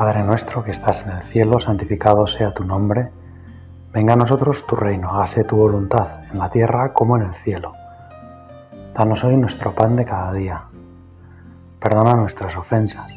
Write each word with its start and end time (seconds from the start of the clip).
Padre 0.00 0.22
nuestro 0.22 0.64
que 0.64 0.70
estás 0.70 1.02
en 1.02 1.10
el 1.10 1.22
cielo, 1.24 1.60
santificado 1.60 2.26
sea 2.26 2.54
tu 2.54 2.64
nombre. 2.64 3.10
Venga 3.92 4.14
a 4.14 4.16
nosotros 4.16 4.66
tu 4.66 4.74
reino, 4.74 5.10
hágase 5.10 5.44
tu 5.44 5.56
voluntad, 5.56 6.24
en 6.32 6.38
la 6.38 6.48
tierra 6.48 6.94
como 6.94 7.18
en 7.18 7.24
el 7.24 7.34
cielo. 7.34 7.74
Danos 8.94 9.22
hoy 9.24 9.36
nuestro 9.36 9.74
pan 9.74 9.96
de 9.96 10.06
cada 10.06 10.32
día. 10.32 10.62
Perdona 11.78 12.14
nuestras 12.14 12.56
ofensas, 12.56 13.12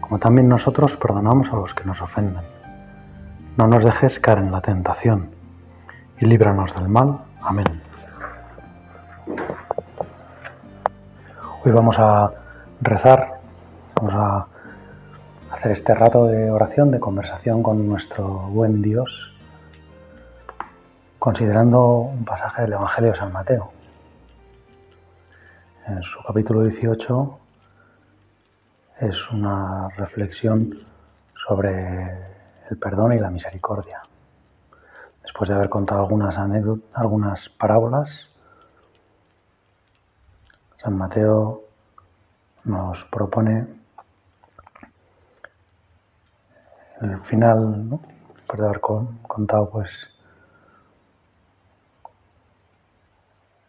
como 0.00 0.18
también 0.18 0.48
nosotros 0.48 0.96
perdonamos 0.96 1.48
a 1.52 1.54
los 1.58 1.72
que 1.74 1.84
nos 1.84 2.02
ofenden. 2.02 2.42
No 3.56 3.68
nos 3.68 3.84
dejes 3.84 4.18
caer 4.18 4.38
en 4.38 4.50
la 4.50 4.62
tentación, 4.62 5.30
y 6.18 6.26
líbranos 6.26 6.74
del 6.74 6.88
mal. 6.88 7.20
Amén. 7.40 7.80
Hoy 11.64 11.70
vamos 11.70 11.96
a 12.00 12.32
rezar, 12.80 13.38
vamos 13.94 14.14
a 14.16 14.53
este 15.72 15.94
rato 15.94 16.26
de 16.26 16.50
oración, 16.50 16.90
de 16.90 17.00
conversación 17.00 17.62
con 17.62 17.88
nuestro 17.88 18.26
buen 18.26 18.82
Dios, 18.82 19.34
considerando 21.18 22.00
un 22.00 22.22
pasaje 22.24 22.62
del 22.62 22.74
Evangelio 22.74 23.12
de 23.12 23.16
San 23.16 23.32
Mateo. 23.32 23.72
En 25.86 26.02
su 26.02 26.22
capítulo 26.22 26.62
18 26.64 27.38
es 29.00 29.30
una 29.30 29.88
reflexión 29.96 30.86
sobre 31.34 32.10
el 32.68 32.76
perdón 32.76 33.14
y 33.14 33.18
la 33.18 33.30
misericordia. 33.30 34.02
Después 35.22 35.48
de 35.48 35.56
haber 35.56 35.70
contado 35.70 36.02
algunas 36.02 36.36
anécdotas, 36.36 36.90
algunas 36.92 37.48
parábolas, 37.48 38.28
San 40.76 40.98
Mateo 40.98 41.62
nos 42.64 43.02
propone 43.06 43.83
el 47.10 47.20
final, 47.22 47.88
¿no? 47.88 48.00
después 48.34 48.60
de 48.60 48.66
haber 48.66 48.80
contado 48.80 49.70
pues 49.70 50.08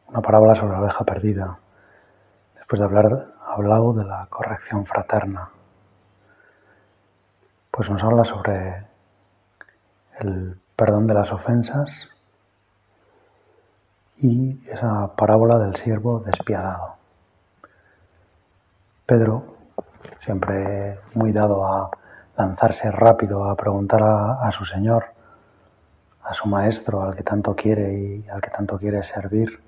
una 0.07 0.21
parábola 0.21 0.55
sobre 0.55 0.73
la 0.73 0.81
oveja 0.81 1.03
perdida, 1.03 1.59
después 2.55 2.79
de 2.79 2.85
hablar 2.85 3.27
hablado 3.45 3.93
de 3.93 4.03
la 4.03 4.27
corrección 4.29 4.85
fraterna, 4.85 5.49
pues 7.71 7.89
nos 7.89 8.03
habla 8.03 8.23
sobre 8.23 8.85
el 10.19 10.59
perdón 10.75 11.07
de 11.07 11.13
las 11.13 11.31
ofensas 11.31 12.09
y 14.17 14.61
esa 14.69 15.15
parábola 15.15 15.57
del 15.59 15.75
siervo 15.75 16.19
despiadado. 16.19 16.95
Pedro, 19.05 19.55
siempre 20.21 20.99
muy 21.13 21.31
dado 21.31 21.65
a 21.65 21.91
lanzarse 22.37 22.91
rápido 22.91 23.49
a 23.49 23.55
preguntar 23.55 24.03
a, 24.03 24.51
su 24.51 24.65
Señor, 24.65 25.05
a 26.23 26.33
su 26.33 26.47
Maestro, 26.47 27.03
al 27.03 27.15
que 27.15 27.23
tanto 27.23 27.55
quiere 27.55 27.93
y 27.93 28.29
al 28.29 28.41
que 28.41 28.49
tanto 28.49 28.77
quiere 28.77 29.03
servir, 29.03 29.59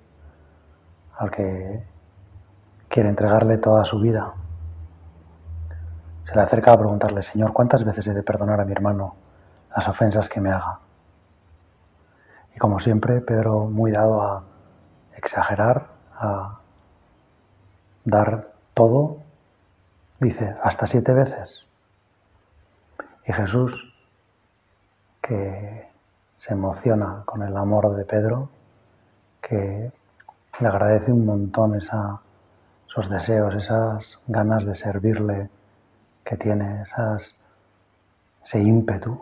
al 1.18 1.32
que 1.32 1.84
quiere 2.90 3.10
entregarle 3.10 3.58
toda 3.58 3.86
su 3.86 4.00
vida. 4.00 4.34
Se 6.26 6.36
le 6.36 6.42
acerca 6.42 6.74
a 6.74 6.78
preguntarle, 6.78 7.24
Señor, 7.24 7.54
¿cuántas 7.54 7.84
veces 7.86 8.08
he 8.08 8.14
de 8.14 8.24
perdonar 8.24 8.60
a 8.60 8.66
mi 8.66 8.74
hermano 8.74 9.16
las 9.76 9.88
ofensas 9.88 10.28
que 10.28 10.42
me 10.42 10.52
haga? 10.52 10.80
Y 12.54 12.60
como 12.60 12.80
siempre, 12.80 13.22
Pedro, 13.22 13.66
muy 13.66 13.92
dado 13.92 14.22
a 14.22 14.44
exagerar, 15.16 15.88
a 16.20 16.60
dar 18.04 18.50
todo, 18.74 19.18
dice, 20.20 20.56
hasta 20.64 20.86
siete 20.86 21.14
veces. 21.14 21.67
Y 23.28 23.34
Jesús, 23.34 23.94
que 25.22 25.90
se 26.38 26.54
emociona 26.54 27.24
con 27.26 27.42
el 27.42 27.58
amor 27.58 27.94
de 27.96 28.06
Pedro, 28.06 28.50
que 29.42 29.92
le 30.60 30.68
agradece 30.68 31.12
un 31.12 31.26
montón 31.26 31.76
esos 31.76 33.10
deseos, 33.10 33.54
esas 33.56 34.18
ganas 34.28 34.66
de 34.66 34.74
servirle 34.74 35.50
que 36.24 36.38
tiene, 36.38 36.84
esas, 36.84 37.36
ese 38.44 38.62
ímpetu 38.62 39.20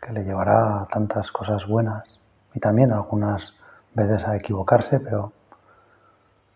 que 0.00 0.12
le 0.12 0.22
llevará 0.22 0.82
a 0.82 0.86
tantas 0.86 1.32
cosas 1.32 1.66
buenas 1.66 2.20
y 2.54 2.60
también 2.60 2.92
algunas 2.92 3.52
veces 3.94 4.24
a 4.28 4.36
equivocarse, 4.36 5.00
pero 5.00 5.32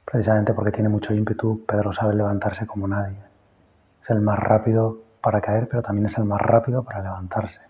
precisamente 0.05 0.55
porque 0.55 0.71
tiene 0.71 0.89
mucho 0.89 1.13
ímpetu, 1.13 1.65
Pedro 1.67 1.93
sabe 1.93 2.15
levantarse 2.15 2.69
como 2.69 2.87
nadie. 2.87 3.19
Es 4.01 4.11
el 4.11 4.21
más 4.21 4.39
rápido 4.39 5.08
para 5.21 5.41
caer, 5.41 5.69
pero 5.69 5.83
también 5.83 6.07
es 6.07 6.17
el 6.19 6.25
más 6.25 6.41
rápido 6.41 6.83
para 6.83 7.03
levantarse. 7.03 7.61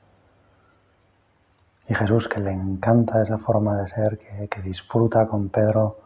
Y 1.88 1.94
Jesús, 1.94 2.28
que 2.28 2.38
le 2.38 2.53
encanta 2.53 3.22
esa 3.22 3.38
forma 3.38 3.76
de 3.78 3.88
ser, 3.88 4.19
que, 4.19 4.60
disfruta 4.62 5.26
con 5.26 5.48
Pedro 5.48 5.97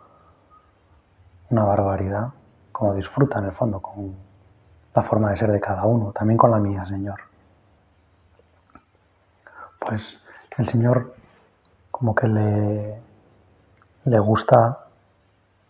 una 1.50 1.64
barbaridad, 1.64 2.28
como 2.70 2.94
disfruta 2.94 3.40
en 3.40 3.46
el 3.46 3.52
fondo 3.52 3.80
con 3.80 4.14
la 4.94 5.02
forma 5.02 5.30
de 5.30 5.36
ser 5.36 5.50
de 5.50 5.60
cada 5.60 5.84
uno, 5.84 6.12
también 6.12 6.38
con 6.38 6.52
la 6.52 6.58
mía, 6.58 6.86
Señor. 6.86 7.20
Pues 9.80 10.20
el 10.56 10.68
Señor 10.68 11.14
como 11.90 12.14
que 12.14 12.28
le, 12.28 13.00
le 14.04 14.18
gusta 14.20 14.86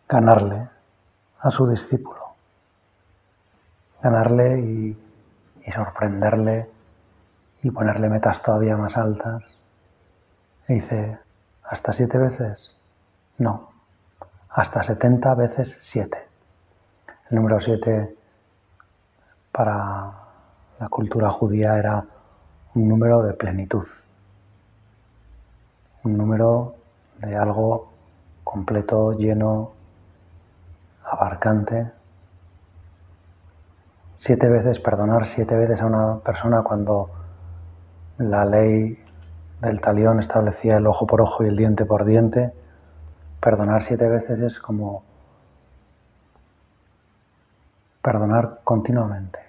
ganarle 0.09 0.69
a 1.41 1.51
su 1.51 1.67
discípulo, 1.67 2.21
ganarle 4.03 4.61
y 4.61 4.99
y 5.67 5.73
sorprenderle 5.73 6.69
y 7.63 7.71
ponerle 7.71 8.09
metas 8.09 8.43
todavía 8.43 8.77
más 8.77 8.97
altas. 8.97 9.43
Y 10.69 10.75
dice, 10.75 11.19
¿hasta 11.65 11.93
siete 11.93 12.19
veces? 12.19 12.77
No, 13.39 13.71
hasta 14.51 14.83
setenta 14.83 15.35
veces 15.35 15.77
siete. 15.81 16.19
El 17.31 17.37
número 17.37 17.61
siete 17.61 18.15
para 19.51 20.13
la 20.79 20.89
cultura 20.89 21.31
judía 21.31 21.79
era 21.79 22.05
un 22.75 22.89
número 22.89 23.23
de 23.23 23.35
plenitud, 23.35 23.87
un 26.05 26.17
número 26.17 26.75
de 27.19 27.37
algo 27.37 27.93
completo, 28.45 29.13
lleno, 29.13 29.73
abarcante, 31.05 31.91
siete 34.25 34.49
veces, 34.49 34.79
perdonar 34.79 35.27
siete 35.27 35.57
veces 35.57 35.83
a 35.83 35.87
una 35.87 36.21
persona 36.21 36.63
cuando 36.63 37.11
la 38.19 38.45
ley 38.45 38.97
del 39.61 39.81
talión 39.81 40.21
establecía 40.21 40.77
el 40.77 40.87
ojo 40.87 41.09
por 41.09 41.21
ojo 41.21 41.43
y 41.43 41.49
el 41.49 41.57
diente 41.57 41.85
por 41.85 42.05
diente, 42.05 42.53
perdonar 43.41 43.83
siete 43.83 44.09
veces 44.09 44.39
es 44.39 44.61
como 44.61 45.03
perdonar 48.01 48.61
continuamente, 48.63 49.41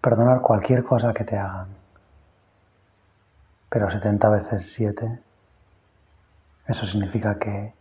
perdonar 0.00 0.40
cualquier 0.40 0.82
cosa 0.82 1.14
que 1.14 1.22
te 1.22 1.38
hagan. 1.38 1.68
Pero 3.68 3.88
70 3.88 4.28
veces 4.28 4.72
siete, 4.72 5.20
eso 6.66 6.84
significa 6.84 7.38
que 7.38 7.72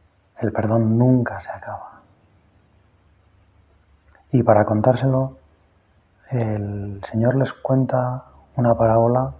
el 0.41 0.51
perdón 0.51 0.95
nunca 0.95 1.39
se 1.39 1.49
acaba. 1.49 2.01
Y 4.31 4.43
para 4.43 4.63
contárselo, 4.63 5.36
el 6.31 7.01
Señor 7.03 7.35
les 7.35 7.53
cuenta 7.53 8.25
una 8.55 8.75
parábola 8.75 9.33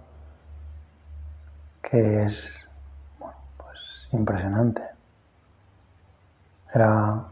que 1.82 2.24
es 2.24 2.68
pues 3.56 3.78
impresionante. 4.12 4.82
Era, 6.72 7.24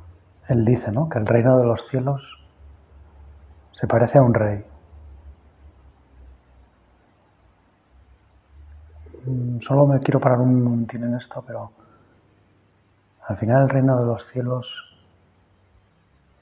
él 0.48 0.64
dice 0.64 0.90
¿no? 0.90 1.08
que 1.08 1.18
el 1.18 1.26
reino 1.26 1.58
de 1.58 1.64
los 1.64 1.86
cielos 1.88 2.22
se 3.72 3.86
parece 3.86 4.18
a 4.18 4.22
un 4.22 4.34
rey. 4.34 4.64
Mm, 9.26 9.60
solo 9.60 9.86
me 9.86 10.00
quiero 10.00 10.20
parar 10.20 10.40
un 10.40 10.62
momentín 10.62 11.04
en 11.04 11.14
esto, 11.16 11.42
pero 11.46 11.70
al 13.26 13.36
final 13.36 13.64
el 13.64 13.68
reino 13.68 13.98
de 13.98 14.06
los 14.06 14.26
cielos 14.28 14.66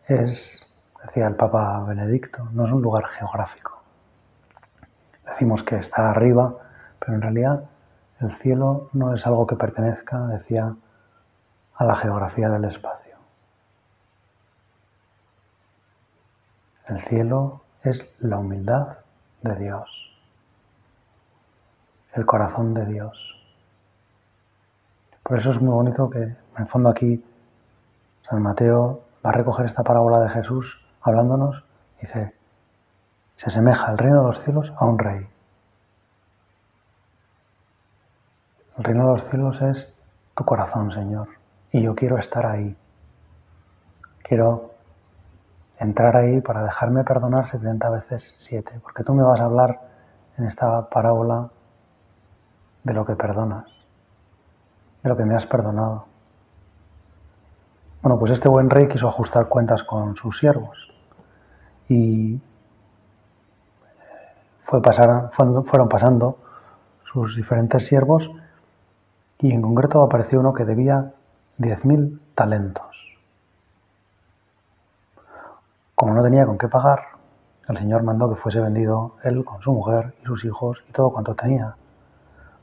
es 0.06 0.64
decía 1.04 1.26
el 1.26 1.34
Papa 1.34 1.84
Benedicto, 1.84 2.48
no 2.52 2.66
es 2.66 2.72
un 2.72 2.82
lugar 2.82 3.04
geográfico. 3.06 3.82
Decimos 5.26 5.62
que 5.62 5.76
está 5.76 6.10
arriba, 6.10 6.54
pero 6.98 7.14
en 7.14 7.22
realidad 7.22 7.64
el 8.20 8.34
cielo 8.38 8.88
no 8.92 9.14
es 9.14 9.26
algo 9.26 9.46
que 9.46 9.56
pertenezca, 9.56 10.26
decía, 10.26 10.74
a 11.76 11.84
la 11.84 11.94
geografía 11.94 12.48
del 12.48 12.64
espacio. 12.64 13.16
El 16.86 17.00
cielo 17.02 17.62
es 17.82 18.06
la 18.20 18.38
humildad 18.38 18.98
de 19.42 19.56
Dios, 19.56 20.16
el 22.12 22.24
corazón 22.26 22.74
de 22.74 22.86
Dios. 22.86 23.30
Por 25.22 25.38
eso 25.38 25.50
es 25.50 25.60
muy 25.60 25.72
bonito 25.72 26.08
que, 26.10 26.22
en 26.22 26.36
el 26.56 26.66
fondo 26.66 26.90
aquí, 26.90 27.24
San 28.28 28.42
Mateo 28.42 29.02
va 29.24 29.30
a 29.30 29.32
recoger 29.32 29.66
esta 29.66 29.82
parábola 29.82 30.20
de 30.20 30.28
Jesús 30.28 30.83
hablándonos, 31.04 31.62
dice, 32.00 32.34
se 33.36 33.46
asemeja 33.46 33.92
el 33.92 33.98
reino 33.98 34.22
de 34.22 34.28
los 34.28 34.42
cielos 34.42 34.72
a 34.76 34.86
un 34.86 34.98
rey. 34.98 35.28
El 38.78 38.84
reino 38.84 39.06
de 39.06 39.12
los 39.12 39.24
cielos 39.28 39.60
es 39.60 39.86
tu 40.34 40.44
corazón, 40.44 40.90
Señor, 40.90 41.28
y 41.70 41.82
yo 41.82 41.94
quiero 41.94 42.18
estar 42.18 42.46
ahí. 42.46 42.74
Quiero 44.22 44.72
entrar 45.78 46.16
ahí 46.16 46.40
para 46.40 46.64
dejarme 46.64 47.04
perdonar 47.04 47.48
70 47.48 47.90
veces 47.90 48.32
7, 48.38 48.80
porque 48.82 49.04
tú 49.04 49.12
me 49.12 49.22
vas 49.22 49.40
a 49.40 49.44
hablar 49.44 49.80
en 50.38 50.46
esta 50.46 50.88
parábola 50.88 51.50
de 52.82 52.94
lo 52.94 53.04
que 53.04 53.14
perdonas, 53.14 53.70
de 55.02 55.08
lo 55.10 55.16
que 55.16 55.24
me 55.24 55.34
has 55.34 55.46
perdonado. 55.46 56.06
Bueno, 58.00 58.18
pues 58.18 58.32
este 58.32 58.48
buen 58.48 58.70
rey 58.70 58.88
quiso 58.88 59.06
ajustar 59.06 59.48
cuentas 59.48 59.82
con 59.82 60.16
sus 60.16 60.38
siervos 60.38 60.93
y 61.88 62.40
fue 64.64 64.80
fueron 64.82 65.88
pasando 65.88 66.38
sus 67.04 67.36
diferentes 67.36 67.86
siervos 67.86 68.30
y 69.38 69.52
en 69.52 69.62
concreto 69.62 70.02
apareció 70.02 70.40
uno 70.40 70.54
que 70.54 70.64
debía 70.64 71.12
10.000 71.58 72.20
talentos. 72.34 73.18
Como 75.94 76.14
no 76.14 76.22
tenía 76.22 76.46
con 76.46 76.58
qué 76.58 76.68
pagar, 76.68 77.00
el 77.68 77.76
Señor 77.76 78.02
mandó 78.02 78.28
que 78.28 78.36
fuese 78.36 78.60
vendido 78.60 79.16
él 79.22 79.44
con 79.44 79.62
su 79.62 79.72
mujer 79.72 80.14
y 80.22 80.26
sus 80.26 80.44
hijos 80.44 80.82
y 80.88 80.92
todo 80.92 81.10
cuanto 81.10 81.34
tenía, 81.34 81.76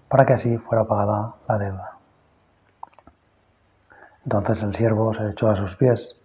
para 0.09 0.25
que 0.25 0.33
así 0.33 0.57
fuera 0.57 0.83
pagada 0.83 1.35
la 1.47 1.57
deuda. 1.57 1.97
Entonces 4.25 4.61
el 4.61 4.75
siervo 4.75 5.13
se 5.13 5.29
echó 5.29 5.49
a 5.49 5.55
sus 5.55 5.75
pies 5.75 6.20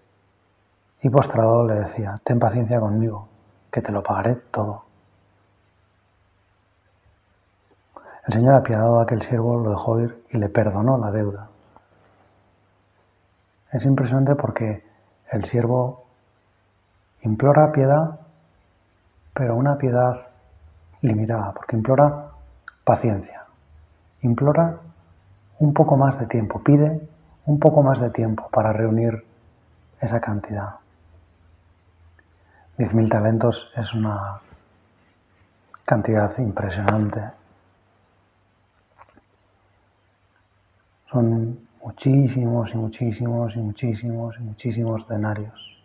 y 1.06 1.08
postrado 1.08 1.64
le 1.64 1.74
decía, 1.74 2.16
ten 2.24 2.40
paciencia 2.40 2.80
conmigo, 2.80 3.28
que 3.70 3.80
te 3.80 3.92
lo 3.92 4.02
pagaré 4.02 4.34
todo. 4.50 4.82
El 8.26 8.34
Señor 8.34 8.56
apiadado 8.56 8.98
a 8.98 9.04
aquel 9.04 9.22
siervo 9.22 9.56
lo 9.60 9.70
dejó 9.70 10.00
ir 10.00 10.24
y 10.30 10.38
le 10.38 10.48
perdonó 10.48 10.98
la 10.98 11.12
deuda. 11.12 11.48
Es 13.70 13.84
impresionante 13.84 14.34
porque 14.34 14.84
el 15.30 15.44
siervo 15.44 16.06
implora 17.22 17.70
piedad, 17.70 18.18
pero 19.32 19.54
una 19.54 19.78
piedad 19.78 20.26
limitada, 21.02 21.52
porque 21.52 21.76
implora 21.76 22.30
paciencia, 22.82 23.44
implora 24.22 24.80
un 25.60 25.72
poco 25.72 25.96
más 25.96 26.18
de 26.18 26.26
tiempo, 26.26 26.64
pide 26.64 27.00
un 27.44 27.60
poco 27.60 27.84
más 27.84 28.00
de 28.00 28.10
tiempo 28.10 28.48
para 28.50 28.72
reunir 28.72 29.24
esa 30.00 30.20
cantidad. 30.20 30.80
Diez 32.78 32.92
mil 32.92 33.08
talentos 33.08 33.70
es 33.74 33.94
una 33.94 34.38
cantidad 35.86 36.36
impresionante. 36.38 37.22
Son 41.10 41.58
muchísimos 41.82 42.70
y 42.74 42.76
muchísimos 42.76 43.56
y 43.56 43.58
muchísimos 43.60 44.36
y 44.38 44.42
muchísimos 44.42 45.08
denarios. 45.08 45.76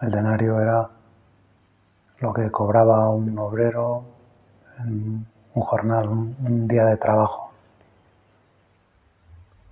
El 0.00 0.10
denario 0.10 0.60
era 0.60 0.88
lo 2.20 2.32
que 2.32 2.50
cobraba 2.50 3.10
un 3.10 3.38
obrero 3.38 4.04
en 4.78 5.26
un 5.54 5.62
jornal, 5.62 6.08
un, 6.08 6.68
día 6.68 6.86
de 6.86 6.96
trabajo. 6.96 7.50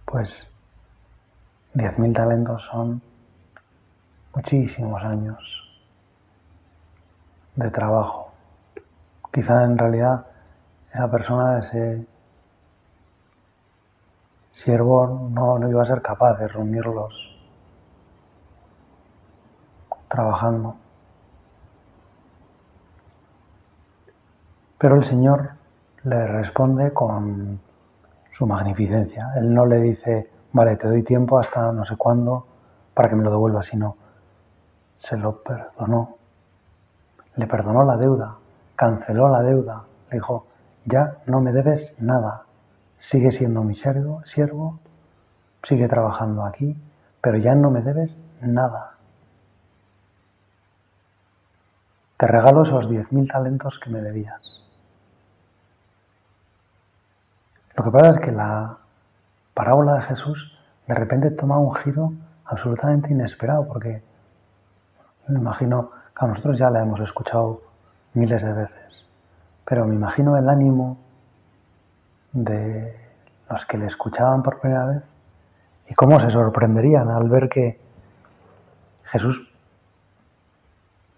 Pues 0.04 0.46
10.000 1.74 2.14
talentos 2.14 2.64
son 2.64 3.02
muchísimos 4.34 5.02
años 5.02 5.38
de 7.56 7.70
trabajo. 7.70 8.32
Quizá 9.32 9.64
en 9.64 9.76
realidad 9.76 10.26
esa 10.92 11.10
persona, 11.10 11.58
ese 11.58 12.06
siervo, 14.52 15.28
no, 15.32 15.58
no 15.58 15.68
iba 15.68 15.82
a 15.82 15.86
ser 15.86 16.00
capaz 16.00 16.38
de 16.38 16.46
reunirlos 16.46 17.36
trabajando. 20.08 20.76
Pero 24.78 24.94
el 24.94 25.04
Señor 25.04 25.50
le 26.04 26.26
responde 26.28 26.92
con 26.92 27.58
su 28.30 28.46
magnificencia. 28.46 29.32
Él 29.36 29.52
no 29.52 29.66
le 29.66 29.80
dice, 29.80 30.30
vale, 30.54 30.76
te 30.76 30.88
doy 30.88 31.02
tiempo 31.02 31.38
hasta 31.38 31.70
no 31.72 31.84
sé 31.84 31.96
cuándo 31.96 32.46
para 32.94 33.10
que 33.10 33.16
me 33.16 33.24
lo 33.24 33.30
devuelva, 33.30 33.62
sino 33.62 33.96
se 34.96 35.16
lo 35.16 35.42
perdonó. 35.42 36.16
Le 37.36 37.46
perdonó 37.46 37.84
la 37.84 37.96
deuda, 37.96 38.36
canceló 38.76 39.28
la 39.28 39.42
deuda, 39.42 39.82
le 40.10 40.16
dijo, 40.16 40.46
ya 40.84 41.18
no 41.26 41.40
me 41.40 41.52
debes 41.52 42.00
nada, 42.00 42.44
sigue 42.98 43.32
siendo 43.32 43.64
mi 43.64 43.74
siervo, 43.74 44.22
siervo, 44.24 44.78
sigue 45.64 45.88
trabajando 45.88 46.44
aquí, 46.44 46.76
pero 47.20 47.36
ya 47.36 47.56
no 47.56 47.70
me 47.70 47.82
debes 47.82 48.22
nada. 48.40 48.92
Te 52.16 52.28
regalo 52.28 52.62
esos 52.62 52.88
diez 52.88 53.10
mil 53.10 53.28
talentos 53.28 53.80
que 53.80 53.90
me 53.90 54.00
debías. 54.00 54.40
Lo 57.76 57.82
que 57.82 57.90
pasa 57.90 58.10
es 58.10 58.18
que 58.20 58.30
la 58.30 58.78
parábola 59.54 59.94
de 59.94 60.02
Jesús 60.02 60.58
de 60.86 60.94
repente 60.94 61.30
toma 61.30 61.58
un 61.58 61.74
giro 61.74 62.12
absolutamente 62.44 63.10
inesperado, 63.12 63.66
porque 63.66 64.02
me 65.28 65.38
imagino 65.38 65.90
que 66.14 66.24
a 66.24 66.28
nosotros 66.28 66.58
ya 66.58 66.70
la 66.70 66.82
hemos 66.82 67.00
escuchado 67.00 67.62
miles 68.12 68.42
de 68.42 68.52
veces, 68.52 69.06
pero 69.64 69.86
me 69.86 69.94
imagino 69.94 70.36
el 70.36 70.48
ánimo 70.48 70.98
de 72.32 72.94
los 73.48 73.64
que 73.64 73.78
le 73.78 73.86
escuchaban 73.86 74.42
por 74.42 74.60
primera 74.60 74.86
vez 74.86 75.02
y 75.88 75.94
cómo 75.94 76.20
se 76.20 76.30
sorprenderían 76.30 77.08
al 77.08 77.28
ver 77.28 77.48
que 77.48 77.80
Jesús 79.04 79.48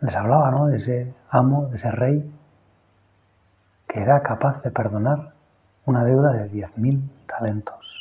les 0.01 0.15
hablaba 0.15 0.51
¿no? 0.51 0.67
de 0.67 0.77
ese 0.77 1.15
amo, 1.31 1.67
de 1.69 1.77
ese 1.77 1.91
rey, 1.91 2.33
que 3.89 4.01
era 4.01 4.23
capaz 4.23 4.63
de 4.63 4.71
perdonar 4.71 5.33
una 5.87 6.05
deuda 6.05 6.33
de 6.33 6.51
10.000 6.51 7.01
talentos. 7.27 7.96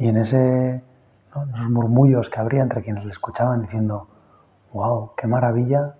Y 0.00 0.08
en 0.08 0.16
ese, 0.16 0.82
esos 1.28 1.70
murmullos 1.70 2.30
que 2.30 2.40
habría 2.40 2.62
entre 2.62 2.82
quienes 2.82 3.04
le 3.04 3.10
escuchaban 3.10 3.60
diciendo, 3.60 4.08
wow, 4.72 5.12
qué 5.14 5.26
maravilla 5.26 5.94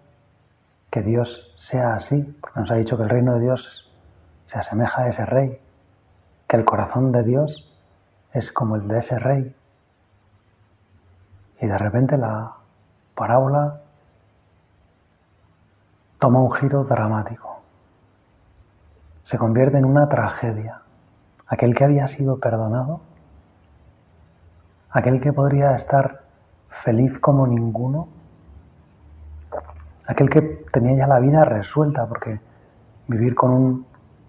que 0.90 1.02
Dios 1.02 1.52
sea 1.56 1.96
así, 1.96 2.22
porque 2.40 2.60
nos 2.60 2.70
ha 2.70 2.76
dicho 2.76 2.96
que 2.96 3.02
el 3.02 3.10
reino 3.10 3.34
de 3.34 3.40
Dios 3.40 3.92
se 4.46 4.58
asemeja 4.58 5.02
a 5.02 5.08
ese 5.08 5.26
rey, 5.26 5.60
que 6.48 6.56
el 6.56 6.64
corazón 6.64 7.12
de 7.12 7.24
Dios 7.24 7.78
es 8.32 8.50
como 8.50 8.76
el 8.76 8.88
de 8.88 8.98
ese 9.00 9.18
rey, 9.18 9.54
y 11.60 11.66
de 11.66 11.76
repente 11.76 12.16
la 12.16 12.54
parábola 13.14 13.82
toma 16.18 16.40
un 16.40 16.52
giro 16.52 16.84
dramático. 16.84 17.60
Se 19.24 19.36
convierte 19.36 19.76
en 19.76 19.84
una 19.84 20.08
tragedia. 20.08 20.80
Aquel 21.46 21.74
que 21.74 21.84
había 21.84 22.08
sido 22.08 22.40
perdonado, 22.40 23.02
aquel 24.90 25.20
que 25.20 25.32
podría 25.32 25.74
estar 25.76 26.22
feliz 26.68 27.18
como 27.18 27.46
ninguno, 27.46 28.08
aquel 30.06 30.28
que 30.30 30.42
tenía 30.72 30.96
ya 30.96 31.06
la 31.06 31.20
vida 31.20 31.42
resuelta, 31.42 32.06
porque 32.06 32.40
vivir 33.06 33.34
con 33.34 33.50
un 33.50 33.86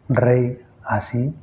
rey 0.09 0.61
así, 0.83 1.35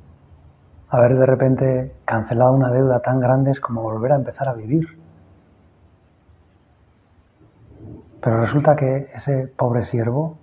haber 0.90 1.18
de 1.18 1.26
repente 1.26 1.94
cancelado 2.04 2.52
una 2.52 2.70
deuda 2.70 3.00
tan 3.00 3.20
grande 3.20 3.50
es 3.50 3.60
como 3.60 3.82
volver 3.82 4.12
a 4.12 4.16
empezar 4.16 4.48
a 4.48 4.54
vivir. 4.54 4.98
Pero 8.20 8.40
resulta 8.40 8.76
que 8.76 9.10
ese 9.14 9.46
pobre 9.46 9.84
siervo, 9.84 10.37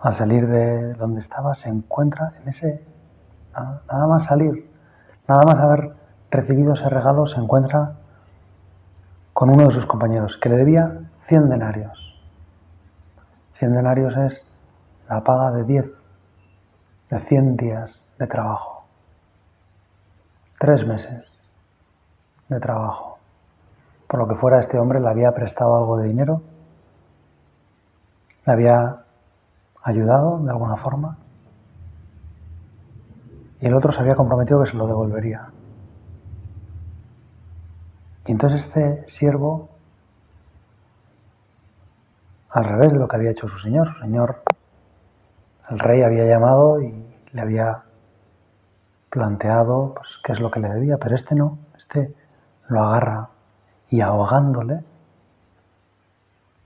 al 0.00 0.14
salir 0.14 0.46
de 0.46 0.94
donde 0.94 1.20
estaba, 1.20 1.54
se 1.54 1.68
encuentra 1.68 2.34
en 2.42 2.48
ese, 2.48 2.84
nada 3.54 4.06
más 4.06 4.24
salir, 4.24 4.70
nada 5.28 5.42
más 5.44 5.56
haber 5.56 5.92
recibido 6.36 6.74
ese 6.74 6.88
regalo, 6.88 7.26
se 7.26 7.40
encuentra 7.40 7.94
con 9.32 9.50
uno 9.50 9.66
de 9.66 9.72
sus 9.72 9.86
compañeros 9.86 10.36
que 10.36 10.48
le 10.48 10.56
debía 10.56 11.00
100 11.26 11.48
denarios. 11.48 12.20
100 13.54 13.72
denarios 13.72 14.16
es 14.16 14.42
la 15.08 15.22
paga 15.24 15.52
de 15.52 15.64
10, 15.64 15.86
de 17.10 17.20
100 17.20 17.56
días 17.56 18.00
de 18.18 18.26
trabajo. 18.26 18.84
Tres 20.58 20.86
meses 20.86 21.38
de 22.48 22.60
trabajo 22.60 23.16
por 24.06 24.20
lo 24.20 24.28
que 24.28 24.36
fuera 24.36 24.60
este 24.60 24.78
hombre 24.78 25.00
le 25.00 25.08
había 25.08 25.32
prestado 25.32 25.76
algo 25.76 25.96
de 25.98 26.08
dinero, 26.08 26.42
le 28.46 28.52
había 28.52 29.04
ayudado 29.82 30.38
de 30.38 30.50
alguna 30.50 30.76
forma 30.76 31.18
y 33.60 33.66
el 33.66 33.74
otro 33.74 33.92
se 33.92 34.00
había 34.00 34.14
comprometido 34.14 34.60
que 34.60 34.70
se 34.70 34.76
lo 34.76 34.86
devolvería. 34.86 35.48
Y 38.26 38.32
entonces 38.32 38.66
este 38.66 39.08
siervo, 39.08 39.68
al 42.50 42.64
revés 42.64 42.92
de 42.92 42.98
lo 42.98 43.06
que 43.06 43.16
había 43.16 43.30
hecho 43.30 43.48
su 43.48 43.58
señor, 43.58 43.92
su 43.94 44.00
señor, 44.00 44.42
el 45.70 45.78
rey 45.78 46.02
había 46.02 46.24
llamado 46.24 46.80
y 46.80 47.06
le 47.32 47.40
había 47.40 47.82
planteado 49.10 49.94
pues, 49.94 50.18
qué 50.24 50.32
es 50.32 50.40
lo 50.40 50.50
que 50.50 50.60
le 50.60 50.68
debía, 50.68 50.96
pero 50.98 51.14
este 51.14 51.34
no, 51.34 51.58
este 51.76 52.14
lo 52.68 52.82
agarra 52.82 53.28
y 53.88 54.00
ahogándole 54.00 54.82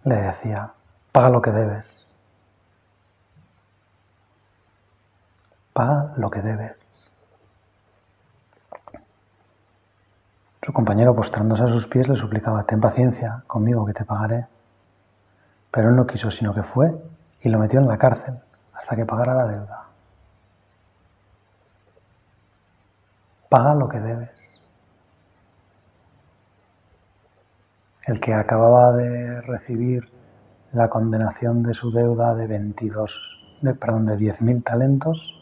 le 0.05 0.15
decía, 0.17 0.73
paga 1.13 1.29
lo 1.29 1.43
que 1.43 1.51
debes, 1.51 2.09
paga 5.75 6.15
lo 6.17 6.31
que 6.31 6.41
debes. 6.41 6.90
Su 10.71 10.75
compañero, 10.75 11.17
postrándose 11.17 11.65
a 11.65 11.67
sus 11.67 11.89
pies, 11.89 12.07
le 12.07 12.15
suplicaba, 12.15 12.63
ten 12.63 12.81
paciencia 12.81 13.43
conmigo 13.49 13.85
que 13.85 13.93
te 13.93 14.05
pagaré. 14.05 14.47
Pero 15.73 15.89
él 15.89 15.97
no 15.97 16.07
quiso, 16.07 16.31
sino 16.31 16.55
que 16.55 16.63
fue 16.63 16.95
y 17.43 17.49
lo 17.49 17.59
metió 17.59 17.81
en 17.81 17.89
la 17.89 17.99
cárcel 17.99 18.39
hasta 18.73 18.95
que 18.95 19.05
pagara 19.05 19.35
la 19.35 19.47
deuda. 19.47 19.89
Paga 23.49 23.75
lo 23.75 23.89
que 23.89 23.99
debes. 23.99 24.31
El 28.05 28.21
que 28.21 28.33
acababa 28.33 28.93
de 28.93 29.41
recibir 29.41 30.09
la 30.71 30.89
condenación 30.89 31.65
de 31.65 31.75
su 31.75 31.91
deuda 31.91 32.37
de 32.37 32.47
22, 32.47 33.59
de, 33.63 33.75
perdón, 33.75 34.07
de 34.07 34.17
10.000 34.17 34.63
talentos, 34.63 35.35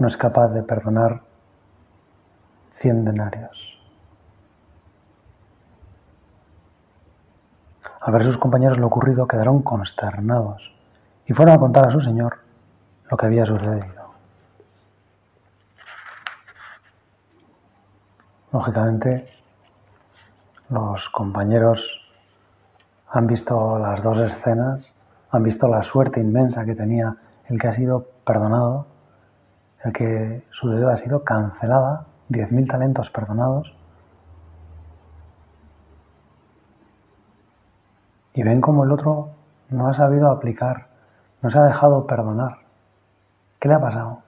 no 0.00 0.08
es 0.08 0.16
capaz 0.16 0.48
de 0.48 0.64
perdonar 0.64 1.27
cien 2.78 3.04
denarios. 3.04 3.78
Al 8.00 8.12
ver 8.12 8.24
sus 8.24 8.38
compañeros 8.38 8.78
lo 8.78 8.86
ocurrido, 8.86 9.26
quedaron 9.26 9.62
consternados 9.62 10.72
y 11.26 11.34
fueron 11.34 11.54
a 11.54 11.58
contar 11.58 11.88
a 11.88 11.90
su 11.90 12.00
señor 12.00 12.38
lo 13.10 13.16
que 13.16 13.26
había 13.26 13.44
sucedido. 13.44 14.08
Lógicamente, 18.52 19.28
los 20.70 21.08
compañeros 21.10 22.00
han 23.10 23.26
visto 23.26 23.78
las 23.78 24.02
dos 24.02 24.18
escenas, 24.20 24.94
han 25.30 25.42
visto 25.42 25.68
la 25.68 25.82
suerte 25.82 26.20
inmensa 26.20 26.64
que 26.64 26.74
tenía 26.74 27.14
el 27.46 27.58
que 27.58 27.68
ha 27.68 27.74
sido 27.74 28.06
perdonado, 28.24 28.86
el 29.84 29.92
que 29.92 30.46
su 30.50 30.70
deuda 30.70 30.94
ha 30.94 30.96
sido 30.96 31.24
cancelada 31.24 32.06
10.000 32.28 32.68
talentos 32.68 33.10
perdonados 33.10 33.74
y 38.34 38.42
ven 38.42 38.60
como 38.60 38.84
el 38.84 38.92
otro 38.92 39.30
no 39.70 39.88
ha 39.88 39.94
sabido 39.94 40.30
aplicar, 40.30 40.86
no 41.42 41.50
se 41.50 41.58
ha 41.58 41.64
dejado 41.64 42.06
perdonar. 42.06 42.58
¿Qué 43.58 43.68
le 43.68 43.74
ha 43.74 43.80
pasado? 43.80 44.22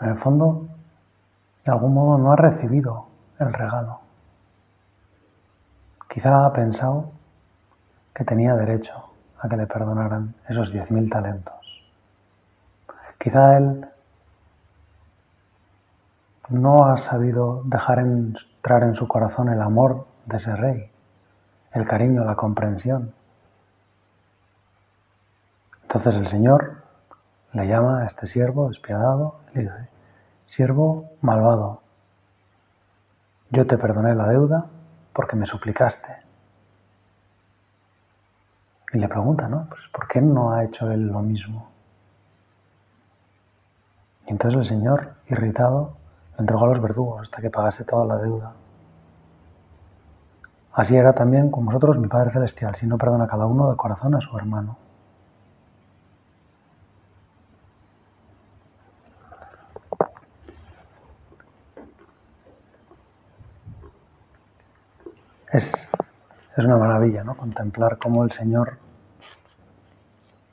En 0.00 0.10
el 0.10 0.18
fondo, 0.18 0.68
de 1.64 1.72
algún 1.72 1.94
modo 1.94 2.18
no 2.18 2.32
ha 2.32 2.36
recibido 2.36 3.06
el 3.38 3.52
regalo. 3.52 4.00
Quizá 6.08 6.46
ha 6.46 6.52
pensado 6.52 7.10
que 8.14 8.24
tenía 8.24 8.54
derecho 8.54 9.10
a 9.40 9.48
que 9.48 9.56
le 9.56 9.66
perdonaran 9.66 10.34
esos 10.48 10.72
10.000 10.72 11.10
talentos. 11.10 11.84
Quizá 13.18 13.56
él 13.58 13.86
no 16.48 16.86
ha 16.86 16.96
sabido 16.98 17.62
dejar 17.64 17.98
entrar 17.98 18.82
en 18.82 18.94
su 18.94 19.08
corazón 19.08 19.48
el 19.48 19.60
amor 19.60 20.06
de 20.26 20.36
ese 20.36 20.54
rey, 20.54 20.90
el 21.72 21.86
cariño, 21.86 22.24
la 22.24 22.36
comprensión. 22.36 23.12
Entonces 25.82 26.16
el 26.16 26.26
Señor 26.26 26.82
le 27.52 27.66
llama 27.66 28.02
a 28.02 28.06
este 28.06 28.26
siervo 28.26 28.68
despiadado 28.68 29.40
y 29.54 29.58
le 29.58 29.62
dice, 29.64 29.88
siervo 30.46 31.10
malvado, 31.20 31.80
yo 33.50 33.66
te 33.66 33.78
perdoné 33.78 34.14
la 34.14 34.28
deuda 34.28 34.66
porque 35.12 35.36
me 35.36 35.46
suplicaste. 35.46 36.16
Y 38.92 38.98
le 38.98 39.08
pregunta, 39.08 39.48
¿no? 39.48 39.66
Pues 39.68 39.82
¿por 39.92 40.06
qué 40.08 40.20
no 40.20 40.52
ha 40.52 40.64
hecho 40.64 40.90
él 40.90 41.08
lo 41.08 41.20
mismo? 41.20 41.70
Y 44.26 44.30
entonces 44.30 44.58
el 44.58 44.64
Señor, 44.64 45.14
irritado, 45.28 45.96
lo 46.36 46.40
entregó 46.40 46.64
a 46.64 46.68
los 46.68 46.82
verdugos 46.82 47.22
hasta 47.22 47.40
que 47.40 47.50
pagase 47.50 47.84
toda 47.84 48.04
la 48.04 48.16
deuda. 48.16 48.52
Así 50.72 50.94
era 50.94 51.14
también 51.14 51.50
con 51.50 51.64
vosotros 51.64 51.96
mi 51.98 52.06
Padre 52.06 52.30
Celestial, 52.30 52.74
si 52.74 52.86
no 52.86 52.98
perdona 52.98 53.26
cada 53.26 53.46
uno 53.46 53.70
de 53.70 53.76
corazón 53.76 54.14
a 54.14 54.20
su 54.20 54.36
hermano. 54.36 54.76
Es, 65.50 65.88
es 66.56 66.64
una 66.64 66.76
maravilla, 66.76 67.24
¿no? 67.24 67.34
Contemplar 67.36 67.96
cómo 67.96 68.24
el 68.24 68.32
Señor 68.32 68.76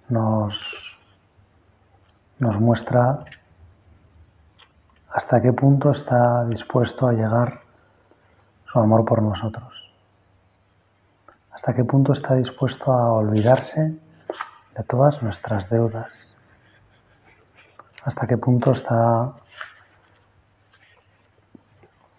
nos, 0.07 0.97
nos 2.39 2.59
muestra 2.61 3.25
hasta 5.13 5.39
qué 5.43 5.53
punto 5.53 5.91
está 5.91 6.43
dispuesto 6.45 7.07
a 7.07 7.13
llegar 7.13 7.61
su 8.65 8.79
amor 8.79 9.05
por 9.05 9.21
nosotros. 9.21 9.71
Hasta 11.51 11.75
qué 11.75 11.83
punto 11.83 12.13
está 12.13 12.33
dispuesto 12.33 12.91
a 12.91 13.13
olvidarse 13.13 13.93
de 14.75 14.83
todas 14.87 15.21
nuestras 15.21 15.69
deudas. 15.69 16.11
Hasta 18.03 18.25
qué 18.25 18.37
punto 18.37 18.71
está 18.71 19.33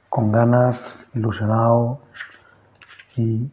con 0.08 0.30
ganas, 0.30 1.04
ilusionado 1.14 2.00
y 3.16 3.50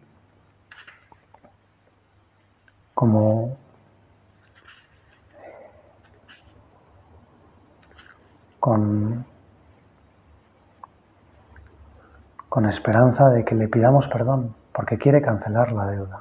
como 2.93 3.57
con 8.60 9.30
con 12.51 12.65
esperanza 12.65 13.29
de 13.29 13.46
que 13.46 13.55
le 13.55 13.70
pidamos 13.70 14.10
perdón, 14.10 14.53
porque 14.74 14.98
quiere 14.98 15.22
cancelar 15.22 15.72
la 15.72 15.86
deuda. 15.86 16.20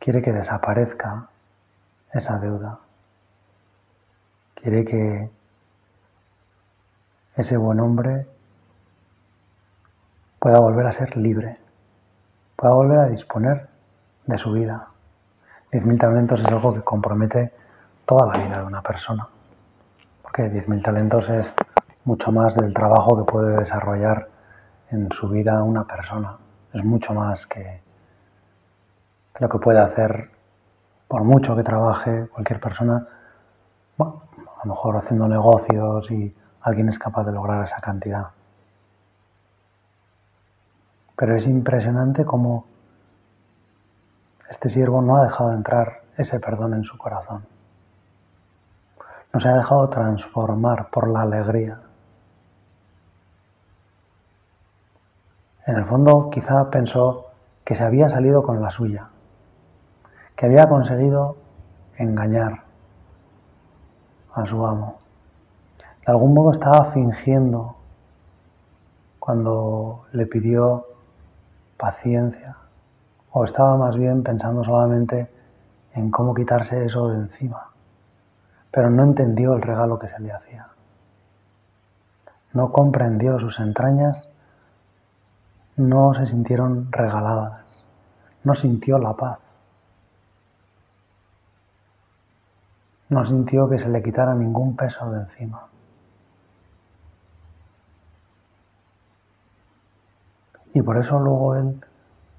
Quiere 0.00 0.20
que 0.20 0.32
desaparezca 0.32 1.28
esa 2.12 2.36
deuda. 2.40 2.80
Quiere 4.56 4.84
que 4.84 5.30
ese 7.36 7.56
buen 7.56 7.78
hombre 7.78 8.26
pueda 10.40 10.58
volver 10.58 10.88
a 10.88 10.92
ser 10.92 11.16
libre, 11.16 11.58
pueda 12.56 12.74
volver 12.74 12.98
a 12.98 13.06
disponer 13.06 13.68
de 14.26 14.38
su 14.38 14.50
vida. 14.50 14.88
Diez 15.70 15.86
mil 15.86 16.00
talentos 16.00 16.40
es 16.40 16.46
algo 16.46 16.74
que 16.74 16.82
compromete 16.82 17.52
toda 18.06 18.26
la 18.26 18.44
vida 18.44 18.58
de 18.58 18.64
una 18.64 18.82
persona, 18.82 19.28
porque 20.20 20.48
diez 20.48 20.68
mil 20.68 20.82
talentos 20.82 21.30
es 21.30 21.54
mucho 22.04 22.32
más 22.32 22.54
del 22.54 22.72
trabajo 22.72 23.16
que 23.16 23.30
puede 23.30 23.56
desarrollar 23.56 24.28
en 24.90 25.10
su 25.12 25.28
vida 25.28 25.62
una 25.62 25.84
persona. 25.84 26.36
Es 26.72 26.84
mucho 26.84 27.12
más 27.12 27.46
que, 27.46 27.80
lo 29.38 29.48
que 29.48 29.58
puede 29.58 29.80
hacer, 29.80 30.30
por 31.08 31.24
mucho 31.24 31.56
que 31.56 31.62
trabaje 31.62 32.28
cualquier 32.28 32.60
persona, 32.60 33.06
a 33.98 34.66
lo 34.66 34.74
mejor 34.74 34.96
haciendo 34.96 35.26
negocios 35.28 36.10
y 36.10 36.34
alguien 36.62 36.88
es 36.88 36.98
capaz 36.98 37.24
de 37.24 37.32
lograr 37.32 37.64
esa 37.64 37.80
cantidad. 37.80 38.28
Pero 41.16 41.36
es 41.36 41.46
impresionante 41.46 42.24
cómo 42.24 42.66
este 44.48 44.68
siervo 44.68 45.00
no 45.00 45.16
ha 45.16 45.24
dejado 45.24 45.52
entrar 45.52 46.02
ese 46.16 46.40
perdón 46.40 46.74
en 46.74 46.84
su 46.84 46.96
corazón. 46.98 47.46
No 49.32 49.40
se 49.40 49.48
ha 49.48 49.54
dejado 49.54 49.88
transformar 49.88 50.90
por 50.90 51.08
la 51.08 51.22
alegría 51.22 51.80
En 55.66 55.76
el 55.76 55.84
fondo 55.84 56.30
quizá 56.30 56.70
pensó 56.70 57.26
que 57.64 57.76
se 57.76 57.84
había 57.84 58.08
salido 58.08 58.42
con 58.42 58.62
la 58.62 58.70
suya, 58.70 59.08
que 60.36 60.46
había 60.46 60.68
conseguido 60.68 61.36
engañar 61.96 62.62
a 64.34 64.46
su 64.46 64.64
amo. 64.66 64.98
De 65.78 66.12
algún 66.12 66.34
modo 66.34 66.52
estaba 66.52 66.92
fingiendo 66.92 67.76
cuando 69.18 70.06
le 70.12 70.26
pidió 70.26 70.86
paciencia, 71.76 72.56
o 73.32 73.44
estaba 73.44 73.76
más 73.76 73.96
bien 73.96 74.22
pensando 74.22 74.64
solamente 74.64 75.30
en 75.94 76.10
cómo 76.10 76.34
quitarse 76.34 76.84
eso 76.84 77.08
de 77.08 77.16
encima, 77.16 77.68
pero 78.70 78.90
no 78.90 79.02
entendió 79.04 79.54
el 79.54 79.62
regalo 79.62 79.98
que 79.98 80.08
se 80.08 80.18
le 80.20 80.32
hacía. 80.32 80.66
no 82.52 82.72
comprendió 82.72 83.38
sus 83.38 83.60
entrañas, 83.60 84.28
no 85.80 86.12
se 86.12 86.26
sintieron 86.26 86.92
regaladas, 86.92 87.64
no 88.44 88.54
sintió 88.54 88.98
la 88.98 89.14
paz, 89.14 89.38
no 93.08 93.24
sintió 93.24 93.68
que 93.68 93.78
se 93.78 93.88
le 93.88 94.02
quitara 94.02 94.34
ningún 94.34 94.76
peso 94.76 95.10
de 95.10 95.20
encima. 95.20 95.66
Y 100.74 100.82
por 100.82 100.98
eso 100.98 101.18
luego 101.18 101.56
él, 101.56 101.84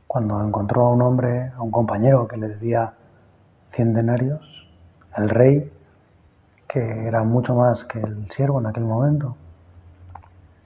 cuando 0.08 0.42
encontró 0.42 0.86
a 0.86 0.92
un 0.92 1.02
hombre, 1.02 1.52
a 1.58 1.62
un 1.64 1.72
compañero 1.72 2.28
que 2.28 2.38
le 2.38 2.48
debía 2.48 2.94
cien 3.72 3.94
denarios, 3.94 4.70
el 5.18 5.30
rey, 5.30 5.74
que 6.68 7.08
era 7.08 7.24
mucho 7.24 7.56
más 7.56 7.84
que 7.86 8.00
el 8.00 8.30
siervo 8.30 8.60
en 8.60 8.68
aquel 8.68 8.84
momento, 8.86 9.36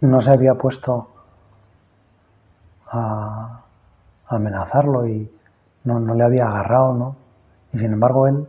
no 0.01 0.21
se 0.21 0.29
había 0.29 0.55
puesto 0.55 1.14
a, 2.87 3.61
amenazarlo 4.27 5.07
y 5.07 5.31
no, 5.83 5.99
no, 5.99 6.15
le 6.15 6.23
había 6.23 6.47
agarrado, 6.47 6.93
¿no? 6.93 7.15
Y 7.73 7.79
sin 7.79 7.93
embargo 7.93 8.27
él 8.27 8.47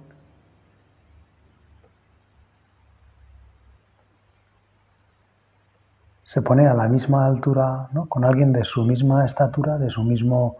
se 6.24 6.42
pone 6.42 6.66
a 6.66 6.74
la 6.74 6.88
misma 6.88 7.26
altura, 7.26 7.88
¿no? 7.92 8.06
Con 8.06 8.24
alguien 8.24 8.52
de 8.52 8.64
su 8.64 8.84
misma 8.84 9.24
estatura, 9.24 9.78
de 9.78 9.90
su 9.90 10.02
mismo 10.02 10.56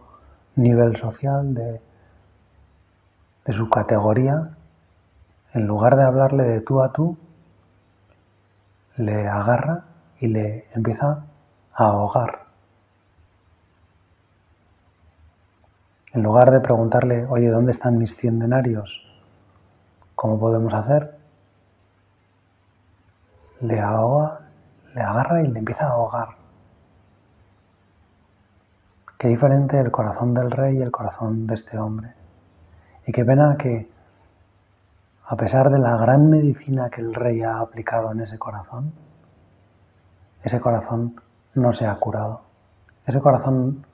nivel 0.55 0.95
social, 0.95 1.53
de, 1.53 1.81
de 3.45 3.53
su 3.53 3.69
categoría, 3.69 4.57
en 5.53 5.67
lugar 5.67 5.95
de 5.95 6.03
hablarle 6.03 6.43
de 6.43 6.61
tú 6.61 6.81
a 6.81 6.91
tú, 6.91 7.17
le 8.97 9.27
agarra 9.27 9.83
y 10.19 10.27
le 10.27 10.67
empieza 10.73 11.25
a 11.73 11.83
ahogar. 11.85 12.46
En 16.17 16.23
lugar 16.23 16.49
de 16.49 16.61
preguntarle, 16.61 17.27
oye, 17.27 17.47
¿dónde 17.47 17.73
están 17.73 17.99
mis 17.99 18.15
cien 18.15 18.39
denarios? 18.39 19.05
¿Cómo 20.15 20.39
podemos 20.39 20.73
hacer? 20.73 21.15
Le 23.61 23.79
ahoga, 23.79 24.39
le 24.95 25.01
agarra 25.01 25.43
y 25.43 25.47
le 25.47 25.59
empieza 25.59 25.85
a 25.85 25.91
ahogar. 25.91 26.29
Qué 29.19 29.27
diferente 29.27 29.79
el 29.79 29.91
corazón 29.91 30.33
del 30.33 30.49
rey 30.49 30.79
y 30.79 30.81
el 30.81 30.89
corazón 30.89 31.45
de 31.45 31.53
este 31.53 31.77
hombre. 31.77 32.13
Y 33.05 33.11
qué 33.11 33.23
pena 33.23 33.55
que, 33.55 33.87
a 35.27 35.35
pesar 35.35 35.69
de 35.69 35.77
la 35.77 35.97
gran 35.97 36.31
medicina 36.31 36.89
que 36.89 37.01
el 37.01 37.13
rey 37.13 37.43
ha 37.43 37.59
aplicado 37.59 38.11
en 38.11 38.21
ese 38.21 38.39
corazón, 38.39 38.91
ese 40.43 40.59
corazón 40.59 41.21
no 41.53 41.73
se 41.73 41.85
ha 41.85 41.93
curado. 41.97 42.41
Ese 43.05 43.21
corazón 43.21 43.85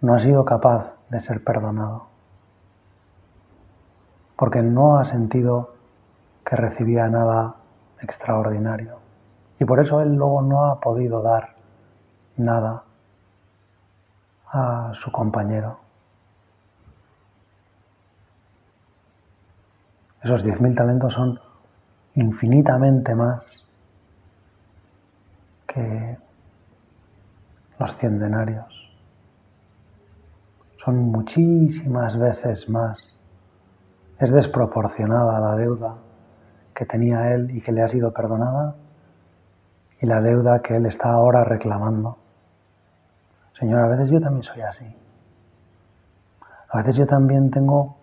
no 0.00 0.14
ha 0.14 0.20
sido 0.20 0.44
capaz 0.44 0.94
de 1.10 1.20
ser 1.20 1.42
perdonado. 1.42 2.06
Porque 4.36 4.62
no 4.62 4.98
ha 4.98 5.04
sentido 5.04 5.74
que 6.44 6.56
recibía 6.56 7.08
nada 7.08 7.56
extraordinario. 8.00 8.98
Y 9.58 9.64
por 9.64 9.80
eso 9.80 10.00
él 10.00 10.14
luego 10.14 10.42
no 10.42 10.66
ha 10.66 10.80
podido 10.80 11.22
dar 11.22 11.54
nada 12.36 12.84
a 14.52 14.92
su 14.94 15.10
compañero. 15.10 15.78
Esos 20.22 20.42
diez 20.42 20.60
mil 20.60 20.74
talentos 20.74 21.12
son 21.12 21.38
infinitamente 22.14 23.14
más 23.14 23.64
que 25.66 26.16
los 27.78 27.96
cien 27.96 28.18
denarios. 28.18 28.83
Son 30.84 31.10
muchísimas 31.10 32.18
veces 32.18 32.68
más. 32.68 33.16
Es 34.18 34.30
desproporcionada 34.30 35.40
la 35.40 35.56
deuda 35.56 35.96
que 36.74 36.84
tenía 36.84 37.34
él 37.34 37.50
y 37.50 37.60
que 37.60 37.72
le 37.72 37.82
ha 37.82 37.88
sido 37.88 38.12
perdonada 38.12 38.74
y 40.00 40.06
la 40.06 40.20
deuda 40.20 40.60
que 40.60 40.76
él 40.76 40.86
está 40.86 41.10
ahora 41.10 41.44
reclamando. 41.44 42.18
Señor, 43.58 43.80
a 43.80 43.88
veces 43.88 44.10
yo 44.10 44.20
también 44.20 44.42
soy 44.42 44.62
así. 44.62 44.96
A 46.68 46.78
veces 46.78 46.96
yo 46.96 47.06
también 47.06 47.50
tengo 47.50 47.96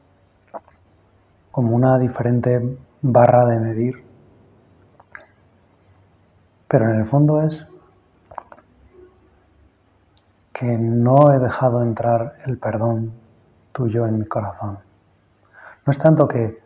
como 1.51 1.75
una 1.75 1.99
diferente 1.99 2.77
barra 3.01 3.45
de 3.45 3.59
medir 3.59 4.11
pero 6.71 6.89
en 6.89 7.01
el 7.01 7.05
fondo 7.05 7.41
es 7.41 7.67
que 10.61 10.77
no 10.77 11.33
he 11.33 11.39
dejado 11.39 11.81
entrar 11.81 12.35
el 12.45 12.59
perdón 12.59 13.13
tuyo 13.71 14.05
en 14.05 14.19
mi 14.19 14.25
corazón. 14.27 14.77
No 15.87 15.91
es 15.91 15.97
tanto 15.97 16.27
que 16.27 16.61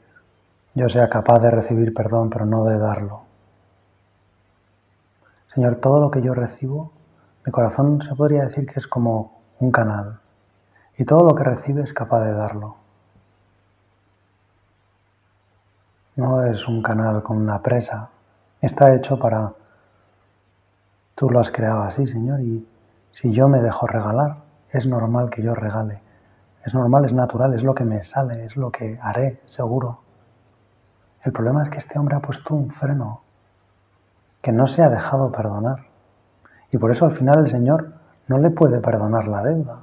yo 0.73 0.89
sea 0.89 1.08
capaz 1.08 1.39
de 1.39 1.49
recibir 1.49 1.93
perdón, 1.93 2.29
pero 2.29 2.45
no 2.45 2.65
de 2.65 2.77
darlo. 2.77 3.21
Señor, 5.53 5.77
todo 5.77 6.01
lo 6.01 6.12
que 6.12 6.21
yo 6.21 6.34
recibo, 6.34 6.91
mi 7.45 7.53
corazón 7.53 8.01
se 8.01 8.13
podría 8.15 8.43
decir 8.43 8.65
que 8.65 8.81
es 8.81 8.88
como 8.88 9.39
un 9.62 9.71
canal. 9.71 10.19
Y 10.97 11.05
todo 11.05 11.23
lo 11.29 11.34
que 11.34 11.45
recibe 11.45 11.81
es 11.81 11.93
capaz 11.93 12.25
de 12.25 12.34
darlo. 12.34 12.75
No 16.17 16.43
es 16.43 16.67
un 16.67 16.81
canal 16.81 17.23
con 17.23 17.38
una 17.38 17.62
presa. 17.62 18.10
Está 18.60 18.93
hecho 18.93 19.17
para 19.17 19.53
Tú 21.15 21.29
lo 21.29 21.39
has 21.39 21.49
creado 21.49 21.84
así, 21.84 22.05
Señor, 22.08 22.41
y 22.41 22.67
si 23.15 23.32
yo 23.32 23.47
me 23.47 23.62
dejo 23.62 23.88
regalar, 23.88 24.39
es 24.71 24.86
normal 24.86 25.30
que 25.30 25.41
yo 25.41 25.56
regale. 25.56 25.99
Es 26.65 26.73
normal, 26.73 27.06
es 27.06 27.13
natural, 27.13 27.54
es 27.54 27.63
lo 27.63 27.73
que 27.73 27.86
me 27.86 28.04
sale, 28.04 28.43
es 28.43 28.58
lo 28.58 28.69
que 28.71 28.99
haré, 29.01 29.39
seguro. 29.45 30.01
El 31.23 31.32
problema 31.32 31.63
es 31.63 31.69
que 31.69 31.78
este 31.78 31.97
hombre 31.97 32.17
ha 32.17 32.19
puesto 32.19 32.54
un 32.54 32.69
freno, 32.71 33.21
que 34.41 34.51
no 34.51 34.67
se 34.67 34.84
ha 34.84 34.89
dejado 34.89 35.32
perdonar. 35.32 35.86
Y 36.71 36.78
por 36.78 36.91
eso 36.91 37.06
al 37.06 37.15
final 37.15 37.39
el 37.39 37.47
Señor 37.47 37.93
no 38.28 38.38
le 38.38 38.49
puede 38.49 38.82
perdonar 38.82 39.30
la 39.30 39.43
deuda. 39.43 39.80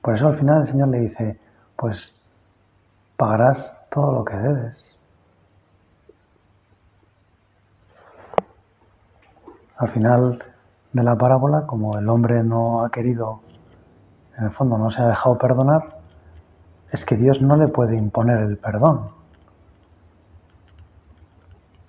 Por 0.00 0.14
eso 0.14 0.28
al 0.28 0.38
final 0.38 0.60
el 0.60 0.68
Señor 0.68 0.88
le 0.88 1.00
dice, 1.00 1.40
pues 1.74 2.14
pagarás 3.16 3.76
todo 3.90 4.12
lo 4.12 4.24
que 4.24 4.36
debes. 4.36 4.97
Al 9.78 9.88
final 9.90 10.42
de 10.92 11.02
la 11.04 11.16
parábola, 11.16 11.64
como 11.66 11.96
el 11.98 12.08
hombre 12.08 12.42
no 12.42 12.84
ha 12.84 12.90
querido, 12.90 13.42
en 14.36 14.46
el 14.46 14.50
fondo 14.50 14.76
no 14.76 14.90
se 14.90 15.00
ha 15.00 15.06
dejado 15.06 15.38
perdonar, 15.38 16.00
es 16.90 17.04
que 17.04 17.16
Dios 17.16 17.40
no 17.40 17.56
le 17.56 17.68
puede 17.68 17.96
imponer 17.96 18.40
el 18.40 18.56
perdón. 18.56 19.10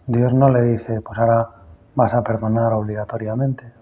Dios 0.06 0.34
no 0.34 0.50
le 0.50 0.62
dice, 0.62 1.02
pues 1.02 1.18
ahora 1.18 1.50
vas 1.96 2.14
a 2.14 2.22
perdonar 2.22 2.74
obligatoriamente. 2.74 3.74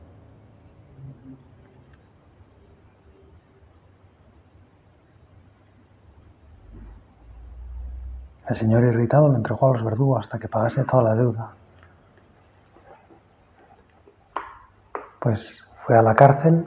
El 8.48 8.56
Señor 8.56 8.86
irritado 8.86 9.28
le 9.28 9.36
entregó 9.36 9.68
a 9.68 9.74
los 9.74 9.84
verdugos 9.84 10.22
hasta 10.22 10.40
que 10.40 10.48
pagase 10.48 10.86
toda 10.86 11.04
la 11.04 11.16
deuda. 11.16 11.57
Pues 15.28 15.62
fue 15.86 15.98
a 15.98 16.02
la 16.02 16.16
cárcel 16.16 16.66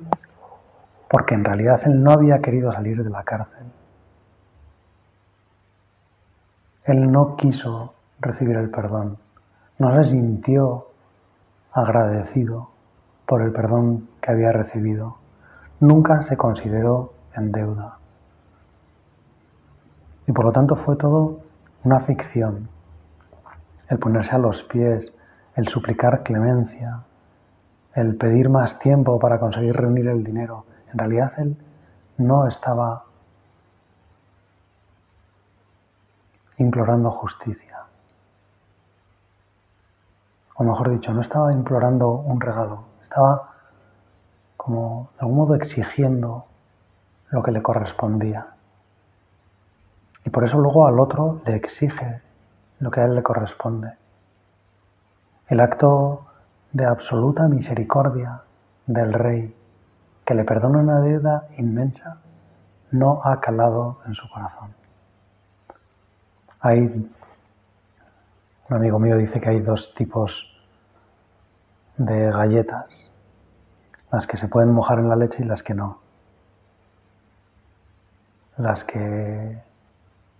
porque 1.09 1.35
en 1.35 1.46
realidad 1.46 1.81
él 1.87 2.03
no 2.03 2.11
había 2.11 2.40
querido 2.40 2.70
salir 2.70 3.03
de 3.03 3.09
la 3.09 3.23
cárcel. 3.23 3.64
Él 6.85 7.11
no 7.11 7.37
quiso 7.37 7.94
recibir 8.20 8.59
el 8.59 8.68
perdón, 8.68 9.16
no 9.79 9.96
se 9.96 10.11
sintió 10.11 10.88
agradecido 11.73 12.68
por 13.25 13.40
el 13.40 13.51
perdón 13.51 14.11
que 14.20 14.31
había 14.31 14.53
recibido, 14.53 15.16
nunca 15.81 16.23
se 16.25 16.37
consideró 16.37 17.14
en 17.37 17.53
deuda. 17.53 17.96
Y 20.27 20.33
por 20.33 20.44
lo 20.44 20.53
tanto 20.53 20.77
fue 20.77 20.96
todo 20.96 21.40
una 21.85 22.01
ficción, 22.01 22.68
el 23.88 23.99
ponerse 23.99 24.35
a 24.35 24.38
los 24.38 24.62
pies, 24.64 25.14
el 25.57 25.66
suplicar 25.66 26.23
clemencia, 26.23 27.05
el 27.94 28.16
pedir 28.16 28.48
más 28.48 28.79
tiempo 28.79 29.18
para 29.18 29.38
conseguir 29.38 29.76
reunir 29.76 30.09
el 30.09 30.22
dinero. 30.22 30.64
En 30.92 30.98
realidad 30.98 31.33
él 31.38 31.57
no 32.18 32.46
estaba 32.46 33.05
implorando 36.59 37.11
justicia. 37.11 37.79
O 40.57 40.64
mejor 40.64 40.90
dicho, 40.90 41.12
no 41.12 41.22
estaba 41.22 41.53
implorando 41.53 42.11
un 42.11 42.40
regalo, 42.40 42.85
estaba 43.03 43.55
como 44.57 45.11
de 45.14 45.20
algún 45.20 45.37
modo 45.37 45.55
exigiendo 45.55 46.44
lo 47.31 47.42
que 47.42 47.50
le 47.50 47.62
correspondía. 47.62 48.48
Y 50.24 50.31
por 50.31 50.44
eso 50.44 50.59
luego 50.59 50.87
al 50.87 51.00
otro 51.00 51.40
le 51.46 51.57
exige 51.57 52.20
lo 52.79 52.90
que 52.90 53.00
a 53.00 53.05
él 53.05 53.14
le 53.14 53.22
corresponde. 53.22 53.94
El 55.48 55.61
acto 55.61 56.26
de 56.73 56.85
absoluta 56.85 57.49
misericordia 57.49 58.43
del 58.87 59.13
Rey, 59.13 59.55
que 60.25 60.35
le 60.35 60.45
perdona 60.45 60.79
una 60.79 61.01
deuda 61.01 61.49
inmensa, 61.59 62.19
no 62.93 63.21
ha 63.25 63.41
calado 63.41 63.99
en 64.07 64.15
su 64.15 64.29
corazón. 64.29 64.75
Hay, 66.61 66.81
un 66.81 68.77
amigo 68.77 68.99
mío 68.99 69.17
dice 69.17 69.41
que 69.41 69.49
hay 69.49 69.61
dos 69.61 69.95
tipos 69.95 70.47
de 71.97 72.31
galletas, 72.31 73.11
las 74.13 74.27
que 74.27 74.37
se 74.37 74.49
pueden 74.49 74.73
mojar 74.73 74.99
en 74.99 75.09
la 75.09 75.17
leche 75.17 75.43
y 75.43 75.47
las 75.47 75.63
que 75.63 75.75
no. 75.75 75.99
Las 78.57 78.85
que 78.85 79.63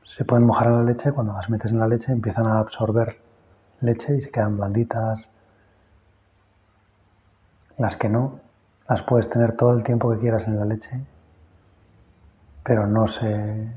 se 0.05 0.25
pueden 0.25 0.45
mojar 0.45 0.67
en 0.67 0.77
la 0.77 0.83
leche, 0.83 1.13
cuando 1.13 1.33
las 1.33 1.49
metes 1.49 1.73
en 1.73 1.79
la 1.79 1.89
leche 1.89 2.13
empiezan 2.13 2.47
a 2.47 2.59
absorber 2.59 3.19
leche 3.81 4.17
y 4.17 4.21
se 4.21 4.31
quedan 4.31 4.57
blanditas. 4.57 5.29
Las 7.81 7.97
que 7.97 8.11
no, 8.11 8.41
las 8.91 9.01
puedes 9.01 9.31
tener 9.31 9.57
todo 9.57 9.73
el 9.73 9.83
tiempo 9.83 10.11
que 10.11 10.19
quieras 10.19 10.47
en 10.47 10.59
la 10.59 10.67
leche, 10.67 11.01
pero 12.63 12.87
no 12.87 13.09
se, 13.09 13.73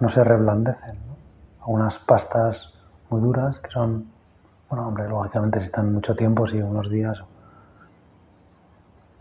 no 0.00 0.08
se 0.08 0.24
reblandecen. 0.24 0.96
Algunas 1.60 1.98
pastas 1.98 2.72
muy 3.10 3.20
duras 3.20 3.58
que 3.58 3.70
son, 3.70 4.06
bueno, 4.70 4.88
hombre, 4.88 5.06
lógicamente 5.06 5.60
si 5.60 5.66
están 5.66 5.92
mucho 5.92 6.16
tiempo, 6.16 6.48
sí, 6.48 6.56
unos 6.56 6.88
días, 6.88 7.22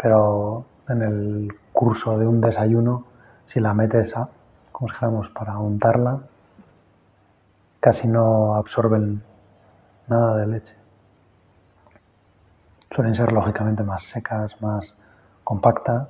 pero 0.01 0.63
en 0.87 1.01
el 1.01 1.59
curso 1.73 2.17
de 2.17 2.25
un 2.25 2.39
desayuno, 2.39 3.03
si 3.47 3.59
la 3.59 3.73
metes 3.73 4.15
a, 4.15 4.29
como 4.71 4.87
dijéramos, 4.87 5.27
para 5.31 5.57
untarla, 5.57 6.19
casi 7.81 8.07
no 8.07 8.55
absorben 8.55 9.21
nada 10.07 10.37
de 10.37 10.47
leche. 10.47 10.84
Suelen 12.95 13.13
ser 13.13 13.33
lógicamente 13.33 13.83
más 13.83 14.03
secas, 14.03 14.61
más 14.61 14.95
compactas. 15.43 16.07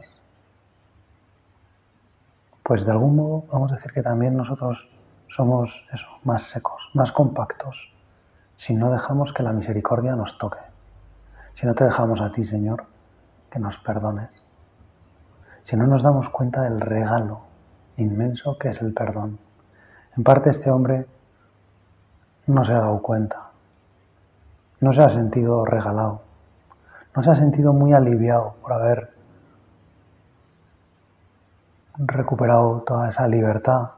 Pues 2.62 2.86
de 2.86 2.92
algún 2.92 3.16
modo 3.16 3.46
vamos 3.52 3.72
a 3.72 3.76
decir 3.78 3.92
que 3.92 4.04
también 4.04 4.38
nosotros 4.38 4.88
somos 5.28 5.84
eso, 5.92 6.06
más 6.24 6.44
secos, 6.44 6.92
más 6.94 7.12
compactos, 7.12 7.92
si 8.56 8.76
no 8.76 8.92
dejamos 8.92 9.34
que 9.34 9.42
la 9.42 9.52
misericordia 9.52 10.16
nos 10.16 10.38
toque, 10.38 10.60
si 11.56 11.66
no 11.66 11.74
te 11.74 11.86
dejamos 11.86 12.22
a 12.22 12.32
ti, 12.32 12.44
Señor, 12.44 12.86
que 13.50 13.58
nos 13.58 13.80
perdones, 13.80 14.30
si 15.64 15.76
no 15.76 15.88
nos 15.88 16.04
damos 16.04 16.30
cuenta 16.30 16.62
del 16.62 16.80
regalo 16.80 17.42
inmenso 17.98 18.60
que 18.60 18.70
es 18.70 18.80
el 18.82 18.94
perdón. 18.94 19.40
En 20.16 20.24
parte 20.24 20.52
este 20.52 20.70
hombre 20.70 21.08
no 22.46 22.64
se 22.64 22.74
ha 22.74 22.80
dado 22.80 23.02
cuenta, 23.02 23.50
no 24.82 24.94
se 24.94 25.02
ha 25.02 25.10
sentido 25.10 25.66
regalado, 25.66 26.25
no 27.16 27.24
se 27.24 27.32
ha 27.32 27.36
sentido 27.36 27.72
muy 27.72 27.94
aliviado 27.94 28.56
por 28.62 28.74
haber 28.74 29.14
recuperado 31.98 32.82
toda 32.82 33.10
esa 33.10 33.28
libertad. 33.28 33.92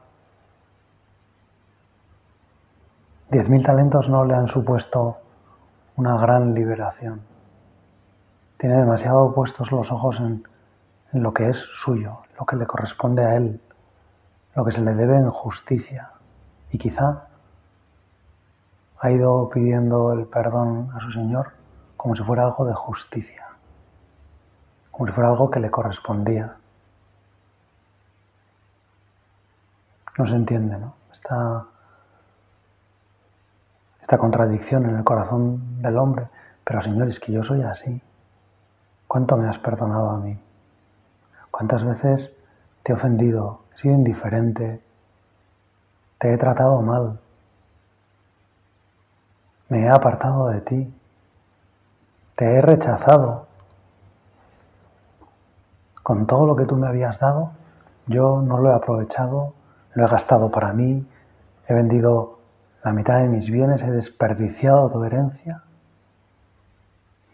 Diez 3.30 3.48
mil 3.48 3.62
talentos 3.64 4.08
no 4.08 4.24
le 4.24 4.34
han 4.34 4.46
supuesto 4.46 5.18
una 5.96 6.16
gran 6.16 6.54
liberación. 6.54 7.20
Tiene 8.56 8.76
demasiado 8.76 9.34
puestos 9.34 9.72
los 9.72 9.90
ojos 9.90 10.18
en, 10.20 10.44
en 11.12 11.22
lo 11.22 11.34
que 11.34 11.50
es 11.50 11.58
suyo, 11.58 12.20
lo 12.38 12.46
que 12.46 12.56
le 12.56 12.66
corresponde 12.66 13.24
a 13.24 13.34
él, 13.34 13.60
lo 14.54 14.64
que 14.64 14.72
se 14.72 14.80
le 14.80 14.94
debe 14.94 15.16
en 15.16 15.30
justicia. 15.30 16.12
Y 16.70 16.78
quizá 16.78 17.26
ha 19.00 19.10
ido 19.10 19.48
pidiendo 19.50 20.12
el 20.12 20.26
perdón 20.26 20.90
a 20.94 21.00
su 21.00 21.10
Señor 21.10 21.57
como 21.98 22.16
si 22.16 22.22
fuera 22.22 22.44
algo 22.44 22.64
de 22.64 22.72
justicia, 22.72 23.48
como 24.90 25.06
si 25.06 25.12
fuera 25.12 25.28
algo 25.28 25.50
que 25.50 25.60
le 25.60 25.70
correspondía. 25.70 26.56
No 30.16 30.26
se 30.26 30.36
entiende, 30.36 30.78
¿no? 30.78 30.94
Esta, 31.12 31.66
esta 34.00 34.16
contradicción 34.16 34.86
en 34.86 34.96
el 34.96 35.04
corazón 35.04 35.82
del 35.82 35.98
hombre. 35.98 36.28
Pero 36.64 36.80
Señor, 36.80 37.08
es 37.08 37.20
que 37.20 37.32
yo 37.32 37.44
soy 37.44 37.62
así. 37.62 38.00
¿Cuánto 39.06 39.36
me 39.36 39.48
has 39.48 39.58
perdonado 39.58 40.10
a 40.10 40.18
mí? 40.18 40.40
¿Cuántas 41.50 41.84
veces 41.84 42.32
te 42.82 42.92
he 42.92 42.94
ofendido? 42.94 43.64
He 43.74 43.80
sido 43.82 43.94
indiferente. 43.94 44.80
Te 46.18 46.32
he 46.32 46.38
tratado 46.38 46.80
mal 46.80 47.18
me 49.68 49.82
he 49.82 49.88
apartado 49.88 50.48
de 50.48 50.60
ti, 50.62 50.94
te 52.38 52.44
he 52.54 52.60
rechazado. 52.62 53.48
Con 56.04 56.28
todo 56.28 56.46
lo 56.46 56.54
que 56.54 56.66
tú 56.66 56.76
me 56.76 56.86
habías 56.86 57.18
dado, 57.18 57.50
yo 58.06 58.40
no 58.42 58.58
lo 58.58 58.70
he 58.70 58.74
aprovechado, 58.74 59.54
lo 59.94 60.04
he 60.04 60.08
gastado 60.08 60.48
para 60.48 60.72
mí, 60.72 61.04
he 61.66 61.74
vendido 61.74 62.38
la 62.84 62.92
mitad 62.92 63.18
de 63.18 63.28
mis 63.28 63.50
bienes, 63.50 63.82
he 63.82 63.90
desperdiciado 63.90 64.88
tu 64.88 65.02
herencia 65.02 65.64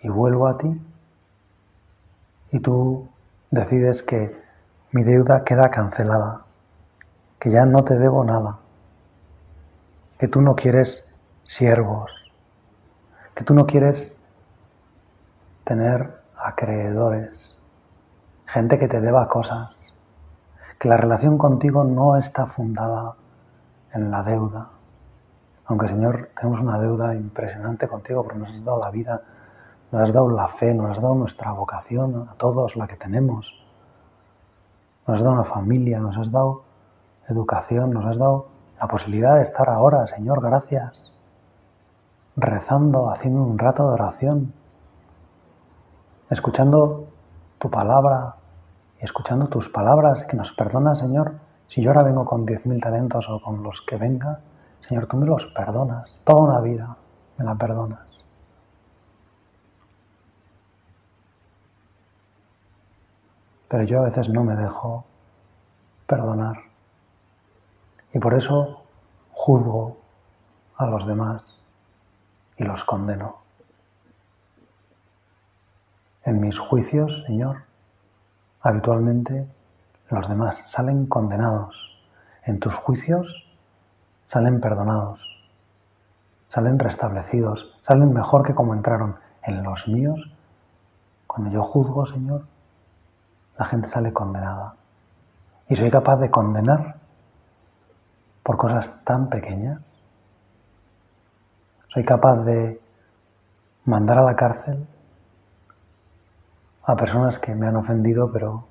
y 0.01 0.09
vuelvo 0.09 0.49
a 0.49 0.57
ti 0.57 0.75
y 2.51 2.61
tú 2.61 3.07
decides 3.51 4.03
que 4.03 4.35
mi 4.93 5.05
deuda 5.05 5.45
queda 5.45 5.71
cancelada, 5.71 6.47
que 7.39 7.51
ya 7.51 7.67
no 7.67 7.85
te 7.85 7.99
debo 7.99 8.25
nada, 8.25 8.57
que 10.19 10.29
tú 10.29 10.41
no 10.41 10.57
quieres 10.57 11.05
siervos, 11.45 12.11
que 13.35 13.45
tú 13.45 13.53
no 13.53 13.67
quieres 13.67 14.14
tener 15.65 16.21
acreedores, 16.37 17.57
gente 18.47 18.79
que 18.79 18.89
te 18.89 19.01
deba 19.01 19.29
cosas, 19.29 19.71
que 20.79 20.89
la 20.89 20.97
relación 20.97 21.39
contigo 21.39 21.85
no 21.85 22.17
está 22.17 22.47
fundada 22.47 23.15
en 23.93 24.11
la 24.11 24.23
deuda. 24.23 24.69
Aunque 25.67 25.89
Señor, 25.89 26.31
tenemos 26.39 26.61
una 26.61 26.79
deuda 26.79 27.15
impresionante 27.15 27.89
contigo 27.89 28.23
porque 28.23 28.39
nos 28.39 28.51
has 28.51 28.65
dado 28.65 28.81
la 28.81 28.91
vida, 28.91 29.23
nos 29.91 30.03
has 30.03 30.13
dado 30.13 30.31
la 30.31 30.49
fe, 30.49 30.75
nos 30.75 30.91
has 30.91 31.03
dado 31.03 31.15
nuestra 31.15 31.53
vocación, 31.53 32.29
a 32.31 32.35
todos 32.35 32.77
la 32.77 32.87
que 32.87 32.97
tenemos. 32.97 33.51
Nos 35.07 35.17
has 35.17 35.23
dado 35.23 35.35
una 35.35 35.45
familia, 35.45 35.99
nos 36.01 36.17
has 36.19 36.31
dado 36.31 36.65
educación, 37.29 37.91
nos 37.91 38.05
has 38.05 38.19
dado 38.19 38.49
la 38.79 38.87
posibilidad 38.87 39.37
de 39.37 39.43
estar 39.43 39.71
ahora, 39.71 40.07
Señor, 40.09 40.43
gracias 40.43 41.11
rezando, 42.37 43.11
haciendo 43.11 43.43
un 43.43 43.59
rato 43.59 43.87
de 43.87 43.95
oración, 43.95 44.53
escuchando 46.31 47.09
tu 47.59 47.71
palabra 47.71 48.37
y 49.01 49.05
escuchando 49.05 49.49
tus 49.49 49.69
palabras, 49.69 50.25
que 50.25 50.37
nos 50.37 50.53
perdona, 50.53 50.95
Señor, 50.95 51.35
si 51.69 51.83
yo 51.83 51.91
ahora 51.91 52.03
vengo 52.03 52.25
con 52.25 52.47
diez 52.47 52.67
mil 52.67 52.81
talentos 52.81 53.27
o 53.29 53.41
con 53.41 53.63
los 53.63 53.83
que 53.83 53.97
venga, 53.97 54.41
Señor, 54.81 55.07
tú 55.07 55.17
me 55.17 55.27
los 55.27 55.47
perdonas, 55.47 56.21
toda 56.25 56.43
una 56.43 56.61
vida 56.61 56.97
me 57.39 57.45
la 57.45 57.55
perdonas. 57.55 58.25
Pero 63.69 63.85
yo 63.85 64.01
a 64.01 64.05
veces 64.05 64.29
no 64.29 64.45
me 64.45 64.55
dejo 64.55 65.05
perdonar 66.07 66.57
y 68.13 68.19
por 68.19 68.35
eso 68.35 68.83
juzgo 69.33 69.97
a 70.77 70.87
los 70.87 71.07
demás 71.07 71.61
y 72.57 72.65
los 72.65 72.85
condeno. 72.85 73.44
En 76.25 76.41
mis 76.41 76.59
juicios, 76.59 77.25
Señor, 77.27 77.63
habitualmente 78.61 79.47
los 80.11 80.29
demás 80.29 80.61
salen 80.67 81.07
condenados. 81.07 81.77
En 82.45 82.59
tus 82.61 82.75
juicios 82.75 83.47
salen 84.29 84.61
perdonados, 84.61 85.21
salen 86.49 86.79
restablecidos, 86.79 87.79
salen 87.83 88.13
mejor 88.13 88.47
que 88.47 88.55
como 88.55 88.75
entraron. 88.75 89.17
En 89.43 89.63
los 89.63 89.87
míos, 89.87 90.19
cuando 91.27 91.51
yo 91.51 91.63
juzgo, 91.63 92.07
Señor, 92.07 92.47
la 93.59 93.67
gente 93.67 93.89
sale 93.89 94.13
condenada. 94.13 94.75
Y 95.69 95.77
soy 95.77 95.91
capaz 95.91 96.17
de 96.17 96.31
condenar 96.31 96.97
por 98.43 98.57
cosas 98.57 98.91
tan 99.05 99.29
pequeñas 99.29 100.01
soy 101.95 102.05
capaz 102.05 102.43
de 102.45 102.81
mandar 103.85 104.19
a 104.19 104.25
la 104.25 104.35
cárcel 104.35 104.85
a 106.87 106.97
personas 106.97 107.39
que 107.39 107.55
me 107.55 107.67
han 107.67 107.77
ofendido, 107.77 108.31
pero 108.31 108.65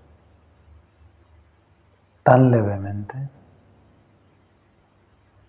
tan 2.23 2.51
levemente. 2.51 3.29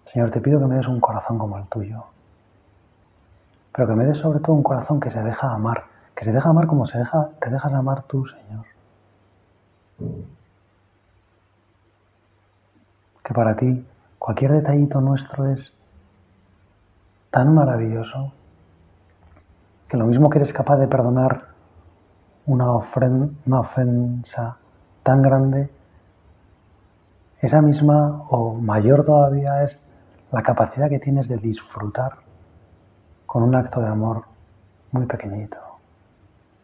Señor, 0.07 0.31
te 0.31 0.41
pido 0.41 0.61
que 0.61 0.67
me 0.67 0.77
des 0.77 0.87
un 0.87 1.01
corazón 1.01 1.39
como 1.39 1.59
el 1.59 1.67
tuyo, 1.67 2.05
pero 3.73 3.89
que 3.89 3.95
me 3.95 4.05
des 4.07 4.19
sobre 4.19 4.41
todo 4.41 4.53
un 4.53 4.63
corazón 4.63 5.01
que 5.01 5.11
se 5.11 5.23
deja 5.23 5.53
amar, 5.53 5.85
que 6.15 6.25
se 6.25 6.33
deja 6.33 6.49
amar 6.49 6.67
como 6.67 6.87
se 6.87 6.99
deja, 6.99 7.31
te 7.41 7.51
dejas 7.51 7.73
amar 7.73 8.05
tú, 8.05 8.25
Señor. 8.27 8.65
Que 13.23 13.35
para 13.35 13.57
ti 13.57 13.85
cualquier 14.19 14.53
detallito 14.53 15.01
nuestro 15.01 15.49
es 15.49 15.73
tan 17.31 17.55
maravilloso 17.55 18.33
que 19.89 19.97
lo 19.97 20.07
mismo 20.07 20.31
que 20.31 20.39
eres 20.39 20.53
capaz 20.53 20.77
de 20.77 20.89
perdonar 20.89 21.54
una, 22.47 22.73
ofensa 22.75 24.57
tan 25.03 25.23
grande, 25.23 25.71
esa 27.41 27.61
misma 27.61 28.27
o 28.31 28.55
mayor 28.55 29.05
todavía 29.05 29.63
es 29.65 29.83
la 30.33 30.43
capacidad 30.43 30.89
que 30.89 30.99
tienes 30.99 31.29
de 31.29 31.37
disfrutar 31.39 32.17
con 33.27 33.43
un 33.43 33.55
acto 33.55 33.81
de 33.81 33.89
amor 33.89 34.25
muy 34.93 35.07
pequeñito. 35.07 35.59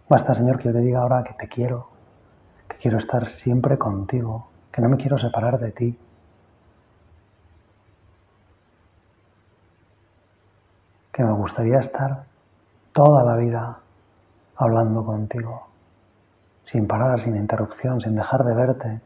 Basta, 0.08 0.34
Señor, 0.34 0.58
que 0.58 0.64
yo 0.64 0.72
te 0.72 0.80
diga 0.80 1.00
ahora 1.00 1.22
que 1.22 1.34
te 1.34 1.48
quiero, 1.48 1.88
que 2.68 2.76
quiero 2.76 2.98
estar 2.98 3.28
siempre 3.28 3.78
contigo, 3.78 4.48
que 4.72 4.82
no 4.82 4.88
me 4.88 4.96
quiero 4.96 5.18
separar 5.18 5.58
de 5.58 5.72
ti. 5.72 5.98
Que 11.12 11.24
me 11.24 11.32
gustaría 11.32 11.78
estar 11.78 12.24
toda 12.92 13.22
la 13.24 13.36
vida 13.36 13.78
hablando 14.60 15.02
contigo, 15.06 15.68
sin 16.64 16.86
parar, 16.86 17.20
sin 17.22 17.34
interrupción, 17.34 18.00
sin 18.02 18.14
dejar 18.14 18.44
de 18.44 18.54
verte. 18.54 19.00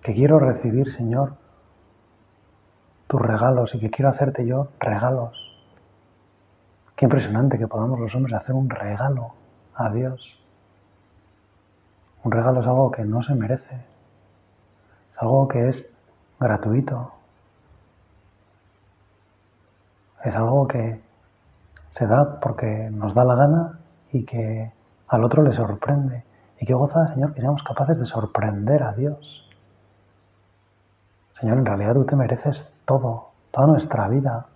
Que 0.00 0.14
quiero 0.14 0.38
recibir, 0.38 0.90
Señor, 0.90 1.34
tus 3.08 3.20
regalos 3.20 3.74
y 3.74 3.78
que 3.78 3.90
quiero 3.90 4.08
hacerte 4.08 4.46
yo 4.46 4.68
regalos. 4.80 5.36
Qué 6.96 7.04
impresionante 7.04 7.58
que 7.58 7.68
podamos 7.68 8.00
los 8.00 8.14
hombres 8.14 8.34
hacer 8.34 8.54
un 8.54 8.70
regalo 8.70 9.34
a 9.74 9.90
Dios. 9.90 10.38
Un 12.24 12.32
regalo 12.32 12.62
es 12.62 12.66
algo 12.66 12.90
que 12.90 13.04
no 13.04 13.22
se 13.22 13.34
merece. 13.34 13.74
Es 15.12 15.18
algo 15.18 15.46
que 15.46 15.68
es 15.68 15.92
gratuito. 16.38 17.12
Es 20.24 20.34
algo 20.34 20.66
que 20.66 21.09
se 21.90 22.06
da 22.06 22.40
porque 22.40 22.88
nos 22.90 23.14
da 23.14 23.24
la 23.24 23.34
gana 23.34 23.78
y 24.12 24.24
que 24.24 24.72
al 25.08 25.24
otro 25.24 25.42
le 25.42 25.52
sorprende. 25.52 26.24
Y 26.58 26.66
qué 26.66 26.74
gozada, 26.74 27.08
Señor, 27.08 27.32
que 27.34 27.40
seamos 27.40 27.62
capaces 27.62 27.98
de 27.98 28.04
sorprender 28.04 28.82
a 28.82 28.92
Dios. 28.92 29.48
Señor, 31.40 31.58
en 31.58 31.66
realidad 31.66 31.94
tú 31.94 32.04
te 32.04 32.16
mereces 32.16 32.70
todo, 32.84 33.30
toda 33.50 33.66
nuestra 33.66 34.08
vida, 34.08 34.46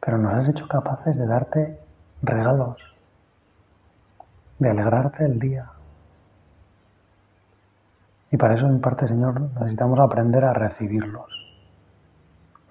pero 0.00 0.18
nos 0.18 0.34
has 0.34 0.48
hecho 0.48 0.68
capaces 0.68 1.16
de 1.16 1.26
darte 1.26 1.80
regalos, 2.22 2.76
de 4.58 4.70
alegrarte 4.70 5.24
el 5.24 5.38
día. 5.38 5.70
Y 8.30 8.36
para 8.36 8.54
eso, 8.54 8.66
en 8.66 8.80
parte, 8.80 9.08
Señor, 9.08 9.40
necesitamos 9.40 9.98
aprender 9.98 10.44
a 10.44 10.54
recibirlos, 10.54 11.30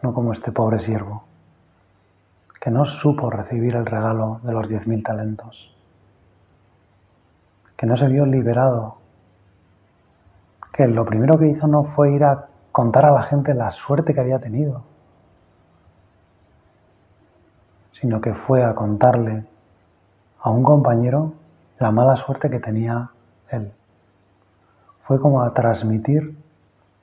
no 0.02 0.14
como 0.14 0.34
este 0.34 0.52
pobre 0.52 0.80
siervo, 0.80 1.24
que 2.62 2.70
no 2.70 2.86
supo 2.86 3.32
recibir 3.32 3.76
el 3.76 3.88
regalo 3.88 4.40
de 4.44 4.54
los 4.54 4.70
diez 4.70 4.86
mil 4.86 5.04
talentos, 5.04 5.76
que 7.76 7.88
no 7.88 7.98
se 7.98 8.08
vio 8.08 8.24
liberado, 8.28 8.98
que 10.72 10.88
lo 10.88 11.04
primero 11.04 11.40
que 11.40 11.48
hizo 11.48 11.66
no 11.66 11.86
fue 11.86 12.14
ir 12.14 12.24
a 12.24 12.50
contar 12.72 13.08
a 13.08 13.12
la 13.12 13.24
gente 13.24 13.56
la 13.56 13.72
suerte 13.72 14.14
que 14.14 14.22
había 14.22 14.38
tenido, 14.38 14.84
sino 17.94 18.22
que 18.22 18.36
fue 18.36 18.64
a 18.64 18.76
contarle 18.76 19.44
a 20.40 20.52
un 20.52 20.62
compañero 20.62 21.34
la 21.80 21.90
mala 21.90 22.16
suerte 22.16 22.52
que 22.52 22.60
tenía 22.60 23.10
él. 23.50 23.72
Fue 25.02 25.20
como 25.20 25.42
a 25.42 25.52
transmitir 25.56 26.38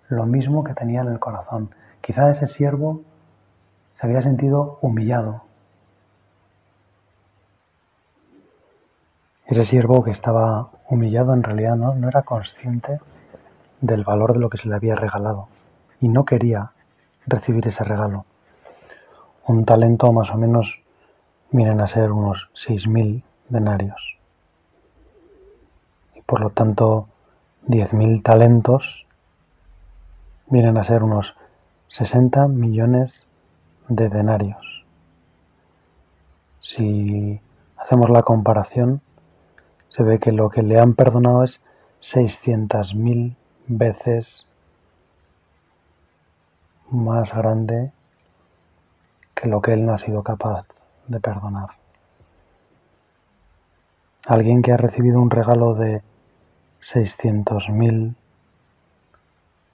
lo 0.08 0.24
mismo 0.24 0.62
que 0.62 0.74
tenía 0.74 1.00
en 1.00 1.08
el 1.08 1.18
corazón. 1.18 1.70
Quizá 2.00 2.30
ese 2.30 2.46
siervo 2.46 3.02
se 3.94 4.06
había 4.06 4.22
sentido 4.22 4.78
humillado. 4.82 5.47
Ese 9.48 9.64
siervo 9.64 10.04
que 10.04 10.10
estaba 10.10 10.68
humillado 10.90 11.32
en 11.32 11.42
realidad 11.42 11.74
no, 11.74 12.06
era 12.06 12.20
consciente 12.20 13.00
del 13.80 14.04
valor 14.04 14.34
de 14.34 14.40
lo 14.40 14.50
que 14.50 14.58
se 14.58 14.68
le 14.68 14.74
había 14.74 14.94
regalado 14.94 15.48
y 16.02 16.08
no 16.08 16.26
quería 16.26 16.72
recibir 17.26 17.66
ese 17.66 17.82
regalo. 17.82 18.26
Un 19.46 19.64
talento 19.64 20.12
más 20.12 20.30
o 20.32 20.36
menos 20.36 20.82
vienen 21.50 21.80
a 21.80 21.88
ser 21.88 22.12
unos 22.12 22.50
6.000 22.52 23.22
denarios. 23.48 24.18
Y 26.14 26.20
por 26.20 26.42
lo 26.42 26.50
tanto, 26.50 27.08
10.000 27.68 28.22
talentos 28.22 29.06
vienen 30.48 30.76
a 30.76 30.84
ser 30.84 31.02
unos 31.02 31.34
60 31.86 32.48
millones 32.48 33.24
de 33.88 34.10
denarios. 34.10 34.84
Si 36.60 37.40
hacemos 37.78 38.10
la 38.10 38.22
comparación, 38.22 39.00
se 39.88 40.02
ve 40.02 40.18
que 40.18 40.32
lo 40.32 40.50
que 40.50 40.62
le 40.62 40.78
han 40.78 40.94
perdonado 40.94 41.44
es 41.44 41.60
600.000 42.02 43.34
veces 43.66 44.46
más 46.90 47.34
grande 47.34 47.92
que 49.34 49.48
lo 49.48 49.60
que 49.60 49.72
él 49.72 49.84
no 49.86 49.94
ha 49.94 49.98
sido 49.98 50.22
capaz 50.22 50.66
de 51.06 51.20
perdonar. 51.20 51.70
Alguien 54.26 54.62
que 54.62 54.72
ha 54.72 54.76
recibido 54.76 55.20
un 55.20 55.30
regalo 55.30 55.74
de 55.74 56.02
600.000 56.82 58.14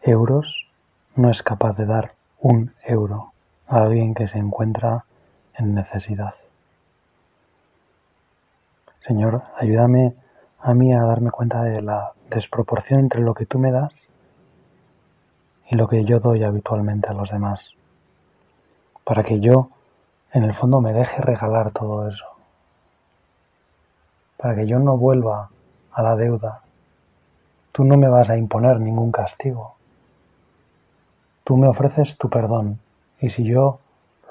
euros 0.03 0.69
no 1.17 1.31
es 1.31 1.43
capaz 1.43 1.77
de 1.77 1.87
dar 1.87 2.15
un 2.41 2.73
euro 2.85 3.33
a 3.67 3.83
alguien 3.83 4.15
que 4.15 4.29
se 4.29 4.39
encuentra 4.39 5.05
en 5.55 5.75
necesidad. 5.75 6.35
Señor, 9.07 9.43
ayúdame 9.59 10.15
a 10.61 10.73
mí 10.73 10.95
a 10.95 11.03
darme 11.03 11.31
cuenta 11.31 11.63
de 11.63 11.83
la 11.83 12.13
desproporción 12.31 13.01
entre 13.01 13.21
lo 13.21 13.35
que 13.35 13.45
tú 13.45 13.59
me 13.59 13.71
das 13.71 14.09
y 15.69 15.77
lo 15.77 15.89
que 15.89 16.07
yo 16.07 16.21
doy 16.21 16.43
habitualmente 16.43 17.11
a 17.11 17.13
los 17.13 17.31
demás, 17.31 17.69
para 19.05 19.23
que 19.23 19.41
yo, 19.41 19.69
en 20.33 20.45
el 20.45 20.55
fondo, 20.55 20.81
me 20.81 20.95
deje 20.95 21.21
regalar 21.21 21.71
todo 21.73 22.09
eso, 22.09 22.25
para 24.39 24.55
que 24.55 24.67
yo 24.67 24.79
no 24.79 24.97
vuelva 24.97 25.51
a 25.93 26.03
la 26.03 26.17
deuda. 26.17 26.63
Tú 27.73 27.85
no 27.85 27.99
me 27.99 28.09
vas 28.09 28.31
a 28.31 28.39
imponer 28.39 28.81
ningún 28.81 29.13
castigo. 29.13 29.75
Tú 31.45 31.59
me 31.59 31.69
ofreces 31.69 32.17
tu 32.17 32.31
perdón 32.31 32.81
y 33.21 33.29
si 33.29 33.45
yo 33.45 33.81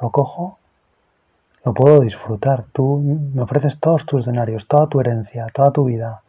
lo 0.01 0.09
cojo, 0.09 0.57
lo 1.63 1.73
puedo 1.73 2.01
disfrutar. 2.01 2.65
Tú 2.73 2.99
me 3.33 3.41
ofreces 3.41 3.79
todos 3.79 4.05
tus 4.05 4.25
denarios, 4.25 4.67
toda 4.67 4.87
tu 4.87 4.99
herencia, 4.99 5.47
toda 5.53 5.71
tu 5.71 5.85
vida, 5.85 6.21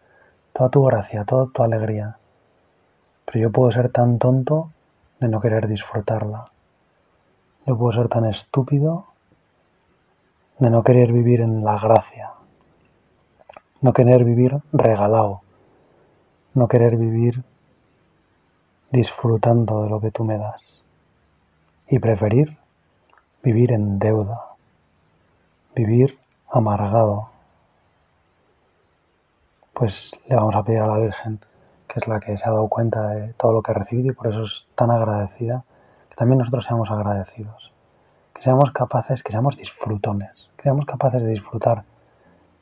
toda 0.53 0.71
tu 0.71 0.83
gracia, 0.85 1.25
toda 1.25 1.47
tu 1.53 1.63
alegría. 1.63 2.17
Pero 3.25 3.39
yo 3.41 3.53
puedo 3.53 3.71
ser 3.71 3.91
tan 3.91 4.19
tonto 4.19 4.71
de 5.21 5.29
no 5.29 5.41
querer 5.41 5.67
disfrutarla. 5.67 6.47
Yo 7.67 7.77
puedo 7.77 7.93
ser 7.93 8.09
tan 8.09 8.27
estúpido 8.27 9.07
de 10.59 10.71
no 10.71 10.85
querer 10.85 11.13
vivir 11.13 11.41
en 11.41 11.65
la 11.65 11.79
gracia, 11.79 12.31
no 13.81 13.93
querer 13.93 14.25
vivir 14.25 14.59
regalado, 14.73 15.41
no 16.55 16.69
querer 16.69 16.97
vivir 16.97 17.43
disfrutando 18.93 19.83
de 19.83 19.91
lo 19.91 20.01
que 20.01 20.13
tú 20.13 20.25
me 20.25 20.39
das 20.39 20.85
y 21.89 21.99
preferir 21.99 22.57
vivir 23.43 23.73
en 23.73 23.99
deuda, 23.99 24.54
vivir 25.75 26.19
amargado. 26.51 27.31
Pues 29.73 30.13
le 30.29 30.37
vamos 30.37 30.55
a 30.55 30.63
pedir 30.63 30.81
a 30.81 30.87
la 30.87 30.99
Virgen 30.99 31.41
que 31.95 32.01
es 32.01 32.09
la 32.09 32.19
que 32.19 32.37
se 32.37 32.45
ha 32.45 32.51
dado 32.51 32.67
cuenta 32.67 33.09
de 33.09 33.35
todo 33.35 33.53
lo 33.53 33.63
que 33.63 33.71
ha 33.71 33.75
recibido 33.75 34.11
y 34.11 34.15
por 34.15 34.27
eso 34.27 34.43
es 34.43 34.67
tan 34.75 34.91
agradecida, 34.91 35.65
que 36.11 36.17
también 36.17 36.39
nosotros 36.39 36.65
seamos 36.65 36.91
agradecidos, 36.91 37.73
que 38.35 38.43
seamos 38.43 38.73
capaces, 38.73 39.23
que 39.23 39.31
seamos 39.31 39.57
disfrutones, 39.57 40.51
que 40.57 40.65
seamos 40.65 40.87
capaces 40.87 41.23
de 41.23 41.31
disfrutar 41.31 41.85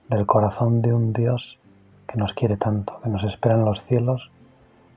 del 0.08 0.26
corazón 0.26 0.82
de 0.82 0.92
un 0.92 1.14
Dios 1.14 1.58
que 2.06 2.18
nos 2.18 2.34
quiere 2.34 2.58
tanto, 2.58 3.00
que 3.00 3.08
nos 3.08 3.24
espera 3.24 3.54
en 3.54 3.64
los 3.64 3.82
cielos 3.84 4.30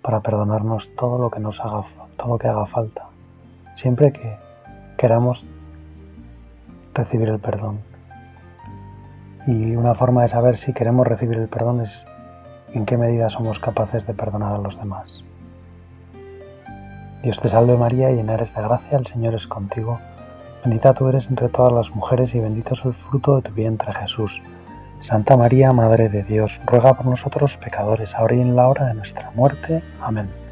para 0.01 0.19
perdonarnos 0.19 0.93
todo 0.97 1.17
lo 1.17 1.29
que 1.29 1.39
nos 1.39 1.61
haga, 1.61 1.85
todo 2.17 2.33
lo 2.33 2.37
que 2.37 2.49
haga 2.49 2.65
falta, 2.65 3.05
siempre 3.73 4.11
que 4.11 4.37
queramos 4.97 5.45
recibir 6.93 7.29
el 7.29 7.39
perdón. 7.39 7.94
Y 9.47 9.75
una 9.75 9.93
forma 9.93 10.23
de 10.23 10.27
saber 10.27 10.57
si 10.57 10.73
queremos 10.73 11.05
recibir 11.05 11.37
el 11.37 11.47
perdón 11.47 11.81
es 11.81 12.05
en 12.73 12.85
qué 12.85 12.97
medida 12.97 13.29
somos 13.29 13.59
capaces 13.59 14.05
de 14.05 14.13
perdonar 14.13 14.55
a 14.55 14.57
los 14.57 14.77
demás. 14.77 15.23
Dios 17.23 17.39
te 17.39 17.49
salve 17.49 17.77
María, 17.77 18.11
llena 18.11 18.33
eres 18.35 18.53
de 18.53 18.61
gracia, 18.61 18.97
el 18.97 19.07
Señor 19.07 19.33
es 19.35 19.47
contigo. 19.47 19.99
Bendita 20.63 20.93
tú 20.93 21.07
eres 21.07 21.27
entre 21.27 21.49
todas 21.49 21.71
las 21.71 21.95
mujeres 21.95 22.35
y 22.35 22.39
bendito 22.39 22.73
es 22.73 22.85
el 22.85 22.93
fruto 22.93 23.35
de 23.35 23.43
tu 23.43 23.53
vientre 23.53 23.93
Jesús. 23.93 24.41
Santa 25.01 25.37
María, 25.37 25.71
Madre 25.71 26.09
de 26.09 26.23
Dios, 26.23 26.59
ruega 26.65 26.93
por 26.95 27.05
nosotros 27.05 27.57
pecadores, 27.57 28.15
ahora 28.15 28.35
y 28.35 28.41
en 28.41 28.55
la 28.55 28.67
hora 28.67 28.87
de 28.87 28.95
nuestra 28.95 29.31
muerte. 29.35 29.83
Amén. 30.01 30.44